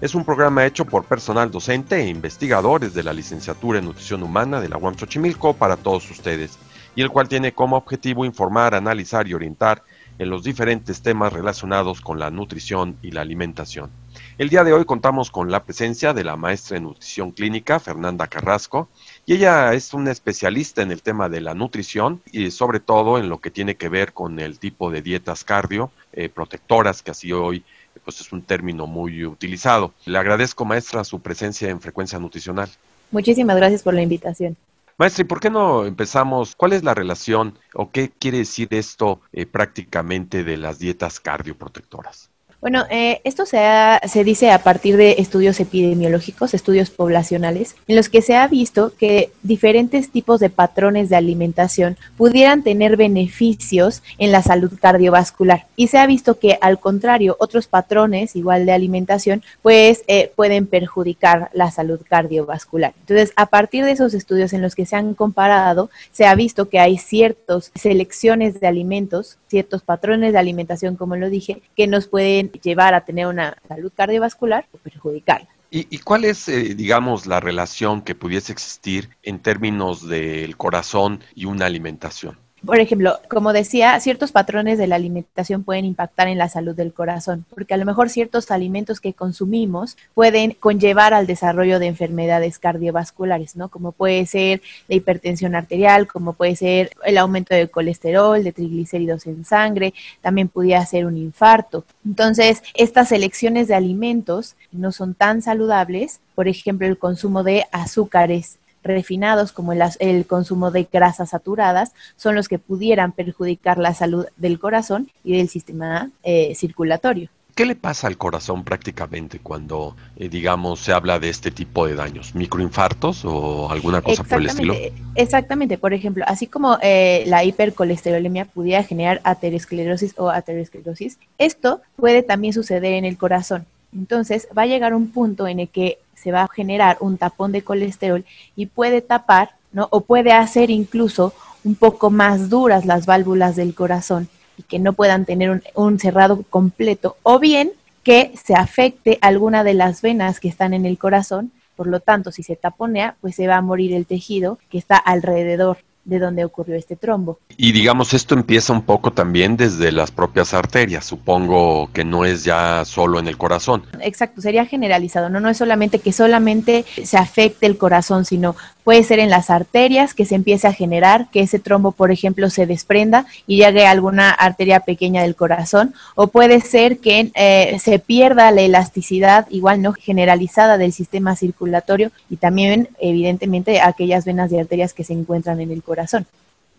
es 0.00 0.14
un 0.14 0.24
programa 0.24 0.64
hecho 0.64 0.84
por 0.84 1.04
personal 1.04 1.50
docente 1.50 1.96
e 1.96 2.08
investigadores 2.08 2.94
de 2.94 3.02
la 3.02 3.12
licenciatura 3.12 3.80
en 3.80 3.86
nutrición 3.86 4.22
humana 4.22 4.60
de 4.60 4.68
la 4.68 4.76
UAM 4.76 4.96
Xochimilco 4.96 5.54
para 5.54 5.76
todos 5.76 6.08
ustedes, 6.10 6.56
y 6.94 7.02
el 7.02 7.10
cual 7.10 7.28
tiene 7.28 7.52
como 7.52 7.76
objetivo 7.76 8.24
informar, 8.24 8.76
analizar 8.76 9.26
y 9.26 9.34
orientar 9.34 9.82
en 10.18 10.30
los 10.30 10.44
diferentes 10.44 11.02
temas 11.02 11.32
relacionados 11.32 12.00
con 12.00 12.20
la 12.20 12.30
nutrición 12.30 12.96
y 13.02 13.10
la 13.10 13.22
alimentación. 13.22 13.90
El 14.36 14.48
día 14.48 14.62
de 14.62 14.72
hoy 14.72 14.84
contamos 14.84 15.32
con 15.32 15.50
la 15.50 15.64
presencia 15.64 16.12
de 16.12 16.24
la 16.24 16.36
maestra 16.36 16.76
en 16.76 16.84
nutrición 16.84 17.32
clínica, 17.32 17.80
Fernanda 17.80 18.28
Carrasco, 18.28 18.88
y 19.26 19.34
ella 19.34 19.72
es 19.74 19.94
una 19.94 20.12
especialista 20.12 20.82
en 20.82 20.92
el 20.92 21.02
tema 21.02 21.28
de 21.28 21.40
la 21.40 21.54
nutrición 21.54 22.20
y 22.30 22.52
sobre 22.52 22.78
todo 22.78 23.18
en 23.18 23.28
lo 23.28 23.40
que 23.40 23.50
tiene 23.50 23.76
que 23.76 23.88
ver 23.88 24.12
con 24.12 24.38
el 24.38 24.60
tipo 24.60 24.90
de 24.92 25.02
dietas 25.02 25.42
cardio, 25.42 25.90
eh, 26.12 26.28
protectoras, 26.28 27.02
que 27.02 27.10
así 27.10 27.32
hoy 27.32 27.64
pues 28.04 28.20
es 28.20 28.32
un 28.32 28.42
término 28.42 28.86
muy 28.86 29.24
utilizado. 29.24 29.92
Le 30.06 30.18
agradezco, 30.18 30.64
maestra, 30.64 31.04
su 31.04 31.20
presencia 31.20 31.68
en 31.68 31.80
Frecuencia 31.80 32.18
Nutricional. 32.18 32.68
Muchísimas 33.10 33.56
gracias 33.56 33.82
por 33.82 33.94
la 33.94 34.02
invitación. 34.02 34.56
Maestra, 34.98 35.22
¿y 35.22 35.26
por 35.26 35.40
qué 35.40 35.48
no 35.48 35.84
empezamos? 35.84 36.56
¿Cuál 36.56 36.72
es 36.72 36.82
la 36.82 36.94
relación 36.94 37.56
o 37.74 37.90
qué 37.90 38.10
quiere 38.10 38.38
decir 38.38 38.68
esto 38.72 39.20
eh, 39.32 39.46
prácticamente 39.46 40.42
de 40.42 40.56
las 40.56 40.78
dietas 40.78 41.20
cardioprotectoras? 41.20 42.30
Bueno, 42.60 42.86
eh, 42.90 43.20
esto 43.22 43.46
se, 43.46 43.60
se 44.08 44.24
dice 44.24 44.50
a 44.50 44.64
partir 44.64 44.96
de 44.96 45.16
estudios 45.18 45.60
epidemiológicos, 45.60 46.54
estudios 46.54 46.90
poblacionales, 46.90 47.76
en 47.86 47.94
los 47.94 48.08
que 48.08 48.20
se 48.20 48.34
ha 48.34 48.48
visto 48.48 48.92
que 48.98 49.30
diferentes 49.44 50.10
tipos 50.10 50.40
de 50.40 50.50
patrones 50.50 51.08
de 51.08 51.14
alimentación 51.14 51.96
pudieran 52.16 52.64
tener 52.64 52.96
beneficios 52.96 54.02
en 54.18 54.32
la 54.32 54.42
salud 54.42 54.72
cardiovascular. 54.80 55.66
Y 55.76 55.86
se 55.86 55.98
ha 55.98 56.06
visto 56.08 56.40
que, 56.40 56.58
al 56.60 56.80
contrario, 56.80 57.36
otros 57.38 57.68
patrones 57.68 58.34
igual 58.34 58.66
de 58.66 58.72
alimentación, 58.72 59.44
pues 59.62 60.02
eh, 60.08 60.32
pueden 60.34 60.66
perjudicar 60.66 61.50
la 61.52 61.70
salud 61.70 62.00
cardiovascular. 62.08 62.92
Entonces, 63.02 63.32
a 63.36 63.46
partir 63.46 63.84
de 63.84 63.92
esos 63.92 64.14
estudios 64.14 64.52
en 64.52 64.62
los 64.62 64.74
que 64.74 64.84
se 64.84 64.96
han 64.96 65.14
comparado, 65.14 65.90
se 66.10 66.26
ha 66.26 66.34
visto 66.34 66.68
que 66.68 66.80
hay 66.80 66.98
ciertas 66.98 67.70
selecciones 67.76 68.58
de 68.58 68.66
alimentos, 68.66 69.38
ciertos 69.46 69.82
patrones 69.82 70.32
de 70.32 70.40
alimentación, 70.40 70.96
como 70.96 71.14
lo 71.14 71.30
dije, 71.30 71.62
que 71.76 71.86
nos 71.86 72.08
pueden 72.08 72.47
llevar 72.48 72.94
a 72.94 73.04
tener 73.04 73.26
una 73.26 73.56
salud 73.68 73.92
cardiovascular 73.94 74.66
o 74.72 74.78
perjudicarla. 74.78 75.48
¿Y, 75.70 75.98
cuál 75.98 76.24
es, 76.24 76.48
eh, 76.48 76.74
digamos, 76.74 77.26
la 77.26 77.40
relación 77.40 78.00
que 78.00 78.14
pudiese 78.14 78.52
existir 78.52 79.10
en 79.22 79.38
términos 79.38 80.08
del 80.08 80.56
corazón 80.56 81.22
y 81.34 81.44
una 81.44 81.66
alimentación? 81.66 82.38
Por 82.68 82.80
ejemplo, 82.80 83.18
como 83.30 83.54
decía, 83.54 83.98
ciertos 83.98 84.30
patrones 84.30 84.76
de 84.76 84.86
la 84.86 84.96
alimentación 84.96 85.64
pueden 85.64 85.86
impactar 85.86 86.28
en 86.28 86.36
la 86.36 86.50
salud 86.50 86.74
del 86.76 86.92
corazón, 86.92 87.46
porque 87.48 87.72
a 87.72 87.78
lo 87.78 87.86
mejor 87.86 88.10
ciertos 88.10 88.50
alimentos 88.50 89.00
que 89.00 89.14
consumimos 89.14 89.96
pueden 90.12 90.50
conllevar 90.50 91.14
al 91.14 91.26
desarrollo 91.26 91.78
de 91.78 91.86
enfermedades 91.86 92.58
cardiovasculares, 92.58 93.56
¿no? 93.56 93.70
Como 93.70 93.92
puede 93.92 94.26
ser 94.26 94.60
la 94.86 94.96
hipertensión 94.96 95.54
arterial, 95.54 96.06
como 96.06 96.34
puede 96.34 96.56
ser 96.56 96.90
el 97.06 97.16
aumento 97.16 97.54
del 97.54 97.70
colesterol, 97.70 98.44
de 98.44 98.52
triglicéridos 98.52 99.26
en 99.26 99.46
sangre, 99.46 99.94
también 100.20 100.48
pudiera 100.48 100.84
ser 100.84 101.06
un 101.06 101.16
infarto. 101.16 101.86
Entonces, 102.04 102.62
estas 102.74 103.08
selecciones 103.08 103.68
de 103.68 103.76
alimentos 103.76 104.56
no 104.72 104.92
son 104.92 105.14
tan 105.14 105.40
saludables, 105.40 106.20
por 106.34 106.48
ejemplo, 106.48 106.86
el 106.86 106.98
consumo 106.98 107.44
de 107.44 107.64
azúcares 107.72 108.58
refinados 108.88 109.52
como 109.52 109.72
el, 109.72 109.82
el, 110.00 110.26
consumo 110.26 110.70
de 110.70 110.88
grasas 110.90 111.30
saturadas 111.30 111.92
son 112.16 112.34
los 112.34 112.48
que 112.48 112.58
pudieran 112.58 113.12
perjudicar 113.12 113.78
la 113.78 113.94
salud 113.94 114.26
del 114.36 114.58
corazón 114.58 115.10
y 115.22 115.36
del 115.36 115.48
sistema 115.48 116.10
eh, 116.24 116.54
circulatorio. 116.56 117.28
¿Qué 117.54 117.66
le 117.66 117.74
pasa 117.74 118.06
al 118.06 118.16
corazón 118.16 118.62
prácticamente 118.62 119.40
cuando, 119.40 119.96
eh, 120.16 120.28
digamos, 120.28 120.78
se 120.78 120.92
habla 120.92 121.18
de 121.18 121.28
este 121.28 121.50
tipo 121.50 121.88
de 121.88 121.96
daños? 121.96 122.32
¿Microinfartos 122.36 123.24
o 123.24 123.68
alguna 123.68 124.00
cosa 124.00 124.22
por 124.22 124.38
el 124.38 124.46
estilo? 124.46 124.76
Exactamente. 125.16 125.76
Por 125.76 125.92
ejemplo, 125.92 126.24
así 126.28 126.46
como 126.46 126.78
eh, 126.82 127.24
la 127.26 127.42
hipercolesterolemia 127.42 128.44
pudiera 128.44 128.84
generar 128.84 129.20
aterosclerosis 129.24 130.14
o 130.18 130.30
aterosclerosis, 130.30 131.18
esto 131.36 131.80
puede 131.96 132.22
también 132.22 132.52
suceder 132.52 132.92
en 132.92 133.04
el 133.04 133.18
corazón. 133.18 133.66
Entonces, 133.92 134.46
va 134.56 134.62
a 134.62 134.66
llegar 134.66 134.94
un 134.94 135.10
punto 135.10 135.48
en 135.48 135.58
el 135.58 135.68
que 135.68 135.98
se 136.18 136.32
va 136.32 136.42
a 136.42 136.48
generar 136.48 136.96
un 137.00 137.16
tapón 137.16 137.52
de 137.52 137.62
colesterol 137.62 138.24
y 138.56 138.66
puede 138.66 139.00
tapar, 139.00 139.50
¿no? 139.72 139.88
O 139.90 140.02
puede 140.02 140.32
hacer 140.32 140.70
incluso 140.70 141.32
un 141.64 141.74
poco 141.74 142.10
más 142.10 142.48
duras 142.48 142.84
las 142.84 143.06
válvulas 143.06 143.56
del 143.56 143.74
corazón 143.74 144.28
y 144.56 144.62
que 144.62 144.78
no 144.78 144.92
puedan 144.92 145.24
tener 145.24 145.50
un, 145.50 145.62
un 145.74 145.98
cerrado 145.98 146.42
completo, 146.50 147.16
o 147.22 147.38
bien 147.38 147.72
que 148.02 148.32
se 148.42 148.54
afecte 148.54 149.18
alguna 149.20 149.64
de 149.64 149.74
las 149.74 150.02
venas 150.02 150.40
que 150.40 150.48
están 150.48 150.72
en 150.74 150.86
el 150.86 150.98
corazón, 150.98 151.52
por 151.76 151.86
lo 151.86 152.00
tanto, 152.00 152.32
si 152.32 152.42
se 152.42 152.56
taponea, 152.56 153.16
pues 153.20 153.36
se 153.36 153.46
va 153.46 153.56
a 153.56 153.62
morir 153.62 153.92
el 153.92 154.06
tejido 154.06 154.58
que 154.68 154.78
está 154.78 154.96
alrededor 154.96 155.78
de 156.08 156.18
dónde 156.18 156.44
ocurrió 156.44 156.74
este 156.74 156.96
trombo. 156.96 157.38
Y 157.56 157.72
digamos, 157.72 158.14
esto 158.14 158.34
empieza 158.34 158.72
un 158.72 158.82
poco 158.82 159.12
también 159.12 159.58
desde 159.58 159.92
las 159.92 160.10
propias 160.10 160.54
arterias, 160.54 161.04
supongo 161.04 161.90
que 161.92 162.02
no 162.02 162.24
es 162.24 162.44
ya 162.44 162.84
solo 162.86 163.18
en 163.18 163.28
el 163.28 163.36
corazón. 163.36 163.84
Exacto, 164.00 164.40
sería 164.40 164.64
generalizado, 164.64 165.28
no, 165.28 165.38
no 165.38 165.50
es 165.50 165.58
solamente 165.58 165.98
que 165.98 166.12
solamente 166.12 166.86
se 167.04 167.18
afecte 167.18 167.66
el 167.66 167.76
corazón, 167.76 168.24
sino 168.24 168.56
puede 168.84 169.02
ser 169.02 169.18
en 169.18 169.28
las 169.28 169.50
arterias 169.50 170.14
que 170.14 170.24
se 170.24 170.34
empiece 170.34 170.66
a 170.66 170.72
generar, 170.72 171.28
que 171.30 171.40
ese 171.40 171.58
trombo, 171.58 171.92
por 171.92 172.10
ejemplo, 172.10 172.48
se 172.48 172.64
desprenda 172.64 173.26
y 173.46 173.58
llegue 173.58 173.86
a 173.86 173.90
alguna 173.90 174.30
arteria 174.30 174.80
pequeña 174.80 175.20
del 175.22 175.36
corazón, 175.36 175.92
o 176.14 176.28
puede 176.28 176.62
ser 176.62 176.98
que 176.98 177.30
eh, 177.34 177.78
se 177.80 177.98
pierda 177.98 178.50
la 178.50 178.62
elasticidad, 178.62 179.46
igual 179.50 179.82
no 179.82 179.92
generalizada 179.92 180.78
del 180.78 180.94
sistema 180.94 181.36
circulatorio 181.36 182.12
y 182.30 182.36
también, 182.36 182.88
evidentemente, 182.98 183.82
aquellas 183.82 184.24
venas 184.24 184.50
y 184.52 184.58
arterias 184.58 184.94
que 184.94 185.04
se 185.04 185.12
encuentran 185.12 185.60
en 185.60 185.70
el 185.70 185.82
corazón 185.82 185.97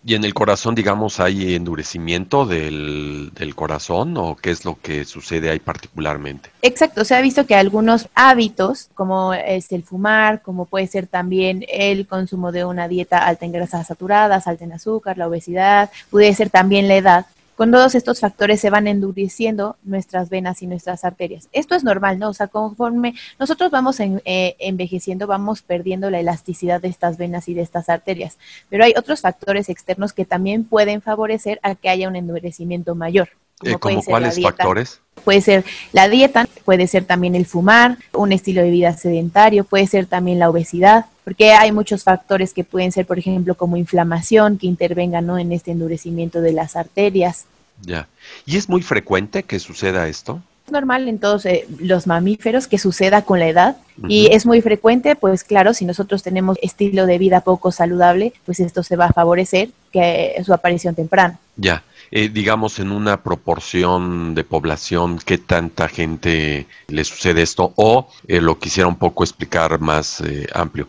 ¿Y 0.06 0.16
en 0.16 0.24
el 0.24 0.34
corazón, 0.34 0.76
digamos, 0.76 1.20
hay 1.20 1.56
endurecimiento 1.56 2.46
del, 2.46 3.32
del, 3.36 3.54
corazón 3.54 4.16
o 4.16 4.38
qué 4.38 4.52
es 4.52 4.64
lo 4.64 4.80
que 4.80 5.04
sucede 5.04 5.50
ahí 5.50 5.60
particularmente? 5.60 6.50
Exacto, 6.62 7.04
se 7.04 7.16
ha 7.16 7.22
visto 7.22 7.46
que 7.46 7.56
algunos 7.56 8.08
hábitos, 8.16 8.90
como 8.94 9.34
es 9.34 9.70
el 9.74 9.84
fumar, 9.84 10.42
como 10.42 10.66
puede 10.66 10.88
ser 10.88 11.08
también 11.08 11.66
el 11.68 12.08
consumo 12.08 12.54
de 12.54 12.64
una 12.64 12.88
dieta 12.88 13.18
alta 13.18 13.46
en 13.46 13.52
grasas 13.52 13.88
saturadas, 13.88 14.48
alta 14.48 14.64
en 14.64 14.72
azúcar, 14.72 15.18
la 15.18 15.28
obesidad, 15.28 15.92
puede 16.10 16.34
ser 16.34 16.50
también 16.50 16.88
la 16.88 16.96
edad, 16.96 17.26
con 17.60 17.72
todos 17.72 17.94
estos 17.94 18.22
factores 18.22 18.62
se 18.62 18.70
van 18.70 18.88
endureciendo 18.88 19.76
nuestras 19.84 20.30
venas 20.30 20.62
y 20.62 20.68
nuestras 20.68 21.04
arterias. 21.04 21.50
Esto 21.52 21.76
es 21.76 21.84
normal, 21.84 22.18
¿no? 22.18 22.30
O 22.30 22.34
sea, 22.34 22.48
conforme 22.48 23.16
nosotros 23.38 23.70
vamos 23.70 24.00
eh, 24.00 24.56
envejeciendo, 24.60 25.28
vamos 25.28 25.62
perdiendo 25.62 26.10
la 26.10 26.22
elasticidad 26.22 26.80
de 26.80 26.88
estas 26.88 27.18
venas 27.18 27.50
y 27.50 27.54
de 27.54 27.62
estas 27.62 27.90
arterias. 27.90 28.38
Pero 28.70 28.86
hay 28.86 28.94
otros 28.96 29.20
factores 29.20 29.68
externos 29.68 30.14
que 30.14 30.24
también 30.24 30.64
pueden 30.64 31.02
favorecer 31.02 31.60
a 31.62 31.76
que 31.76 31.90
haya 31.90 32.08
un 32.08 32.16
endurecimiento 32.16 32.96
mayor. 32.96 33.28
Como 33.60 33.76
eh, 33.76 33.80
¿Cómo 33.80 34.04
cuáles 34.04 34.42
factores? 34.42 35.02
Puede 35.24 35.42
ser 35.42 35.66
la 35.92 36.08
dieta, 36.08 36.48
puede 36.64 36.88
ser 36.88 37.04
también 37.04 37.36
el 37.36 37.46
fumar, 37.46 37.98
un 38.14 38.32
estilo 38.32 38.62
de 38.62 38.72
vida 38.72 38.96
sedentario, 38.96 39.66
puede 39.66 39.86
ser 39.86 40.06
también 40.06 40.40
la 40.40 40.50
obesidad, 40.50 41.08
porque 41.26 41.52
hay 41.52 41.72
muchos 41.74 42.04
factores 42.04 42.54
que 42.54 42.64
pueden 42.64 42.92
ser, 42.94 43.06
por 43.06 43.20
ejemplo, 43.20 43.56
como 43.56 43.76
inflamación, 43.76 44.58
que 44.58 44.68
intervengan 44.68 45.26
¿no? 45.26 45.38
en 45.38 45.52
este 45.52 45.72
endurecimiento 45.72 46.40
de 46.40 46.54
las 46.54 46.78
arterias. 46.78 47.46
Ya. 47.82 48.08
¿Y 48.46 48.58
es 48.58 48.70
muy 48.70 48.82
frecuente 48.82 49.44
que 49.44 49.60
suceda 49.60 50.08
esto? 50.08 50.42
normal 50.72 51.08
en 51.08 51.20
todos 51.20 51.46
eh, 51.46 51.66
los 51.80 52.08
mamíferos 52.08 52.68
que 52.68 52.78
suceda 52.78 53.24
con 53.24 53.40
la 53.40 53.48
edad 53.48 53.78
y 54.08 54.28
es 54.32 54.46
muy 54.46 54.62
frecuente, 54.62 55.16
pues 55.16 55.44
claro, 55.44 55.74
si 55.74 55.84
nosotros 55.84 56.24
tenemos 56.24 56.58
estilo 56.62 57.06
de 57.06 57.18
vida 57.18 57.42
poco 57.42 57.72
saludable, 57.72 58.32
pues 58.46 58.62
esto 58.62 58.82
se 58.82 58.96
va 58.96 59.08
a 59.08 59.14
favorecer 59.14 59.72
que 59.92 60.42
su 60.46 60.54
aparición 60.54 60.96
temprana. 60.96 61.38
Ya, 61.58 61.84
eh, 62.12 62.30
digamos 62.30 62.80
en 62.80 62.92
una 62.92 63.24
proporción 63.24 64.36
de 64.36 64.44
población, 64.44 65.20
¿qué 65.24 65.38
tanta 65.38 65.88
gente 65.88 66.68
le 66.88 67.04
sucede 67.04 67.42
esto? 67.42 67.74
O 67.76 68.10
eh, 68.28 68.42
lo 68.42 68.60
quisiera 68.60 68.88
un 68.88 68.98
poco 68.98 69.24
explicar 69.24 69.80
más 69.80 70.24
amplio, 70.54 70.88